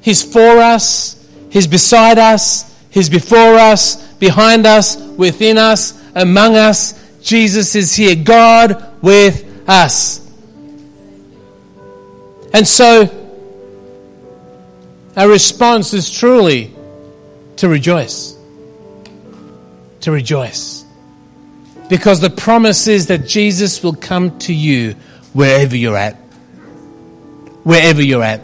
He's 0.00 0.22
for 0.22 0.58
us, 0.58 1.28
He's 1.50 1.66
beside 1.66 2.18
us, 2.18 2.72
He's 2.90 3.08
before 3.08 3.54
us, 3.54 4.12
behind 4.14 4.66
us, 4.66 4.96
within 4.96 5.58
us, 5.58 6.00
among 6.14 6.56
us, 6.56 6.94
Jesus 7.26 7.74
is 7.74 7.92
here. 7.92 8.14
God 8.14 9.02
with 9.02 9.68
us. 9.68 10.20
And 12.52 12.64
so, 12.66 13.10
our 15.16 15.28
response 15.28 15.92
is 15.92 16.08
truly 16.08 16.72
to 17.56 17.68
rejoice. 17.68 18.38
To 20.02 20.12
rejoice. 20.12 20.84
Because 21.88 22.20
the 22.20 22.30
promise 22.30 22.86
is 22.86 23.08
that 23.08 23.26
Jesus 23.26 23.82
will 23.82 23.96
come 23.96 24.38
to 24.40 24.54
you 24.54 24.92
wherever 25.32 25.76
you're 25.76 25.96
at. 25.96 26.14
Wherever 27.64 28.02
you're 28.02 28.22
at. 28.22 28.38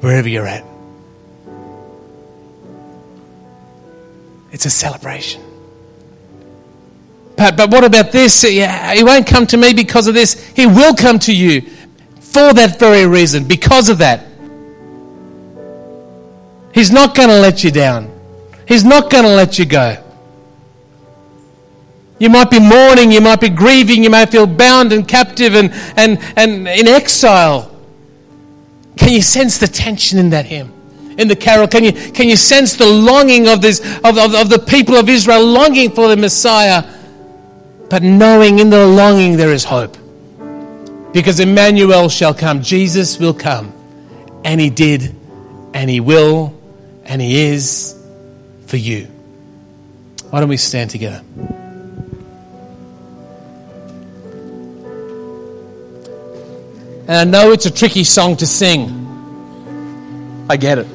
Wherever 0.00 0.28
you're 0.28 0.48
at. 0.48 0.64
It's 4.50 4.66
a 4.66 4.70
celebration. 4.70 5.45
But, 7.36 7.56
but 7.56 7.70
what 7.70 7.84
about 7.84 8.12
this? 8.12 8.42
He 8.42 8.60
won't 9.02 9.26
come 9.26 9.46
to 9.48 9.56
me 9.56 9.72
because 9.72 10.06
of 10.06 10.14
this. 10.14 10.34
He 10.50 10.66
will 10.66 10.94
come 10.94 11.18
to 11.20 11.34
you 11.34 11.62
for 12.20 12.52
that 12.52 12.78
very 12.78 13.06
reason, 13.06 13.44
because 13.44 13.88
of 13.88 13.98
that. 13.98 14.26
He's 16.72 16.90
not 16.90 17.14
going 17.14 17.28
to 17.28 17.40
let 17.40 17.64
you 17.64 17.70
down. 17.70 18.12
He's 18.68 18.84
not 18.84 19.10
going 19.10 19.24
to 19.24 19.34
let 19.34 19.58
you 19.58 19.64
go. 19.64 20.02
You 22.18 22.30
might 22.30 22.50
be 22.50 22.58
mourning, 22.58 23.12
you 23.12 23.20
might 23.20 23.40
be 23.40 23.50
grieving, 23.50 24.02
you 24.02 24.10
might 24.10 24.30
feel 24.30 24.46
bound 24.46 24.92
and 24.92 25.06
captive 25.06 25.54
and, 25.54 25.70
and, 25.96 26.18
and 26.36 26.66
in 26.66 26.88
exile. 26.88 27.74
Can 28.96 29.12
you 29.12 29.20
sense 29.20 29.58
the 29.58 29.66
tension 29.66 30.18
in 30.18 30.30
that 30.30 30.46
hymn? 30.46 30.72
In 31.18 31.28
the 31.28 31.36
carol, 31.36 31.68
can 31.68 31.84
you, 31.84 31.92
can 31.92 32.28
you 32.28 32.36
sense 32.36 32.76
the 32.76 32.86
longing 32.86 33.48
of, 33.48 33.60
this, 33.60 33.80
of, 33.80 34.18
of, 34.18 34.34
of 34.34 34.48
the 34.48 34.58
people 34.58 34.96
of 34.96 35.08
Israel 35.08 35.44
longing 35.44 35.90
for 35.90 36.08
the 36.08 36.16
Messiah? 36.16 36.84
But 37.88 38.02
knowing 38.02 38.58
in 38.58 38.70
the 38.70 38.86
longing 38.86 39.36
there 39.36 39.52
is 39.52 39.64
hope. 39.64 39.96
Because 41.12 41.40
Emmanuel 41.40 42.08
shall 42.08 42.34
come, 42.34 42.62
Jesus 42.62 43.18
will 43.18 43.34
come. 43.34 43.72
And 44.44 44.60
He 44.60 44.70
did, 44.70 45.14
and 45.72 45.88
He 45.88 46.00
will, 46.00 46.54
and 47.04 47.22
He 47.22 47.40
is 47.46 47.98
for 48.66 48.76
you. 48.76 49.06
Why 50.30 50.40
don't 50.40 50.48
we 50.48 50.56
stand 50.56 50.90
together? 50.90 51.22
And 57.08 57.10
I 57.10 57.24
know 57.24 57.52
it's 57.52 57.66
a 57.66 57.70
tricky 57.70 58.02
song 58.02 58.36
to 58.38 58.46
sing. 58.46 59.04
I 60.50 60.56
get 60.56 60.78
it. 60.78 60.86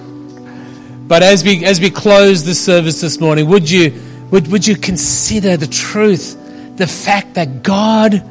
But 1.08 1.24
as 1.24 1.44
we 1.44 1.66
as 1.66 1.80
we 1.80 1.90
close 1.90 2.44
the 2.44 2.54
service 2.54 3.02
this 3.02 3.20
morning, 3.20 3.48
would 3.48 3.70
you 3.70 3.94
would, 4.30 4.48
would 4.48 4.66
you 4.66 4.76
consider 4.76 5.58
the 5.58 5.68
truth 5.68 6.38
the 6.82 6.88
fact 6.88 7.36
that 7.36 7.62
God, 7.62 8.24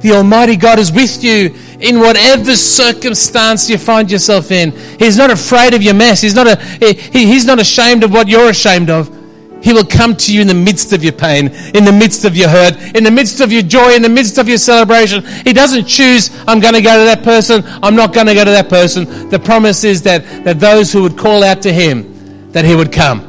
the 0.00 0.12
Almighty 0.12 0.54
God, 0.54 0.78
is 0.78 0.92
with 0.92 1.24
you 1.24 1.52
in 1.80 1.98
whatever 1.98 2.54
circumstance 2.54 3.68
you 3.68 3.78
find 3.78 4.08
yourself 4.08 4.52
in. 4.52 4.70
He's 5.00 5.18
not 5.18 5.32
afraid 5.32 5.74
of 5.74 5.82
your 5.82 5.94
mess. 5.94 6.22
He's 6.22 6.36
not, 6.36 6.46
a, 6.46 6.56
he, 6.56 7.26
he's 7.26 7.44
not 7.44 7.58
ashamed 7.58 8.04
of 8.04 8.12
what 8.12 8.28
you're 8.28 8.50
ashamed 8.50 8.90
of. 8.90 9.12
He 9.60 9.72
will 9.72 9.84
come 9.84 10.14
to 10.18 10.32
you 10.32 10.40
in 10.40 10.46
the 10.46 10.54
midst 10.54 10.92
of 10.92 11.02
your 11.02 11.14
pain, 11.14 11.48
in 11.74 11.84
the 11.84 11.90
midst 11.90 12.24
of 12.24 12.36
your 12.36 12.48
hurt, 12.48 12.76
in 12.94 13.02
the 13.02 13.10
midst 13.10 13.40
of 13.40 13.50
your 13.50 13.62
joy, 13.62 13.96
in 13.96 14.02
the 14.02 14.08
midst 14.08 14.38
of 14.38 14.48
your 14.48 14.58
celebration. 14.58 15.26
He 15.44 15.52
doesn't 15.52 15.86
choose, 15.86 16.30
I'm 16.46 16.60
going 16.60 16.74
to 16.74 16.82
go 16.82 16.96
to 16.96 17.04
that 17.06 17.24
person, 17.24 17.64
I'm 17.82 17.96
not 17.96 18.14
going 18.14 18.28
to 18.28 18.34
go 18.34 18.44
to 18.44 18.52
that 18.52 18.68
person. 18.68 19.28
The 19.30 19.40
promise 19.40 19.82
is 19.82 20.02
that, 20.02 20.44
that 20.44 20.60
those 20.60 20.92
who 20.92 21.02
would 21.02 21.18
call 21.18 21.42
out 21.42 21.60
to 21.62 21.72
Him, 21.72 22.52
that 22.52 22.64
He 22.64 22.76
would 22.76 22.92
come 22.92 23.25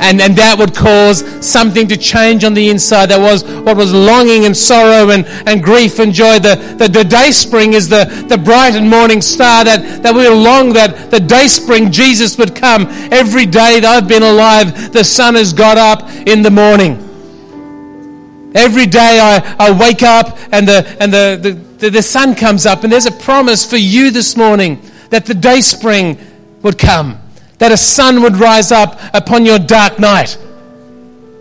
and, 0.00 0.20
and 0.20 0.34
that 0.36 0.58
would 0.58 0.74
cause 0.74 1.22
something 1.46 1.86
to 1.88 1.96
change 1.96 2.42
on 2.42 2.54
the 2.54 2.70
inside. 2.70 3.06
That 3.10 3.20
was 3.20 3.44
what 3.44 3.76
was 3.76 3.92
longing 3.92 4.46
and 4.46 4.56
sorrow 4.56 5.10
and, 5.10 5.26
and 5.46 5.62
grief 5.62 5.98
and 5.98 6.12
joy. 6.12 6.38
The, 6.38 6.56
the, 6.78 6.88
the 6.88 7.04
day 7.04 7.30
spring 7.30 7.74
is 7.74 7.88
the, 7.88 8.04
the 8.28 8.38
bright 8.38 8.74
and 8.74 8.88
morning 8.88 9.20
star 9.20 9.64
that, 9.64 10.02
that 10.02 10.14
we 10.14 10.26
long 10.28 10.72
that 10.72 11.10
the 11.10 11.20
day 11.20 11.46
spring 11.48 11.92
Jesus 11.92 12.38
would 12.38 12.56
come. 12.56 12.86
Every 13.12 13.44
day 13.44 13.80
that 13.80 13.84
I've 13.84 14.08
been 14.08 14.22
alive, 14.22 14.92
the 14.92 15.04
sun 15.04 15.34
has 15.34 15.52
got 15.52 15.76
up 15.76 16.08
in 16.26 16.42
the 16.42 16.50
morning. 16.50 17.06
Every 18.54 18.86
day 18.86 19.20
I, 19.20 19.56
I 19.58 19.78
wake 19.78 20.02
up 20.02 20.38
and, 20.50 20.66
the, 20.66 20.96
and 20.98 21.12
the, 21.12 21.38
the, 21.40 21.50
the, 21.52 21.90
the 21.90 22.02
sun 22.02 22.34
comes 22.34 22.66
up, 22.66 22.84
and 22.84 22.92
there's 22.92 23.06
a 23.06 23.12
promise 23.12 23.68
for 23.68 23.76
you 23.76 24.10
this 24.10 24.36
morning 24.36 24.82
that 25.10 25.26
the 25.26 25.34
day 25.34 25.60
spring 25.60 26.18
would 26.62 26.78
come 26.78 27.20
that 27.60 27.70
a 27.70 27.76
sun 27.76 28.22
would 28.22 28.36
rise 28.36 28.72
up 28.72 28.98
upon 29.14 29.44
your 29.44 29.58
dark 29.58 29.98
night. 29.98 30.36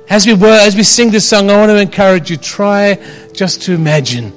As 0.09 0.27
we 0.27 0.33
were, 0.33 0.47
as 0.47 0.75
we 0.75 0.83
sing 0.83 1.11
this 1.11 1.27
song, 1.27 1.49
I 1.49 1.57
want 1.57 1.69
to 1.69 1.79
encourage 1.79 2.29
you, 2.29 2.35
try 2.35 2.95
just 3.33 3.63
to 3.63 3.73
imagine 3.73 4.33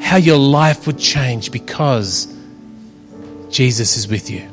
how 0.00 0.16
your 0.16 0.38
life 0.38 0.86
would 0.86 0.98
change 0.98 1.52
because 1.52 2.34
Jesus 3.48 3.96
is 3.96 4.08
with 4.08 4.28
you. 4.28 4.48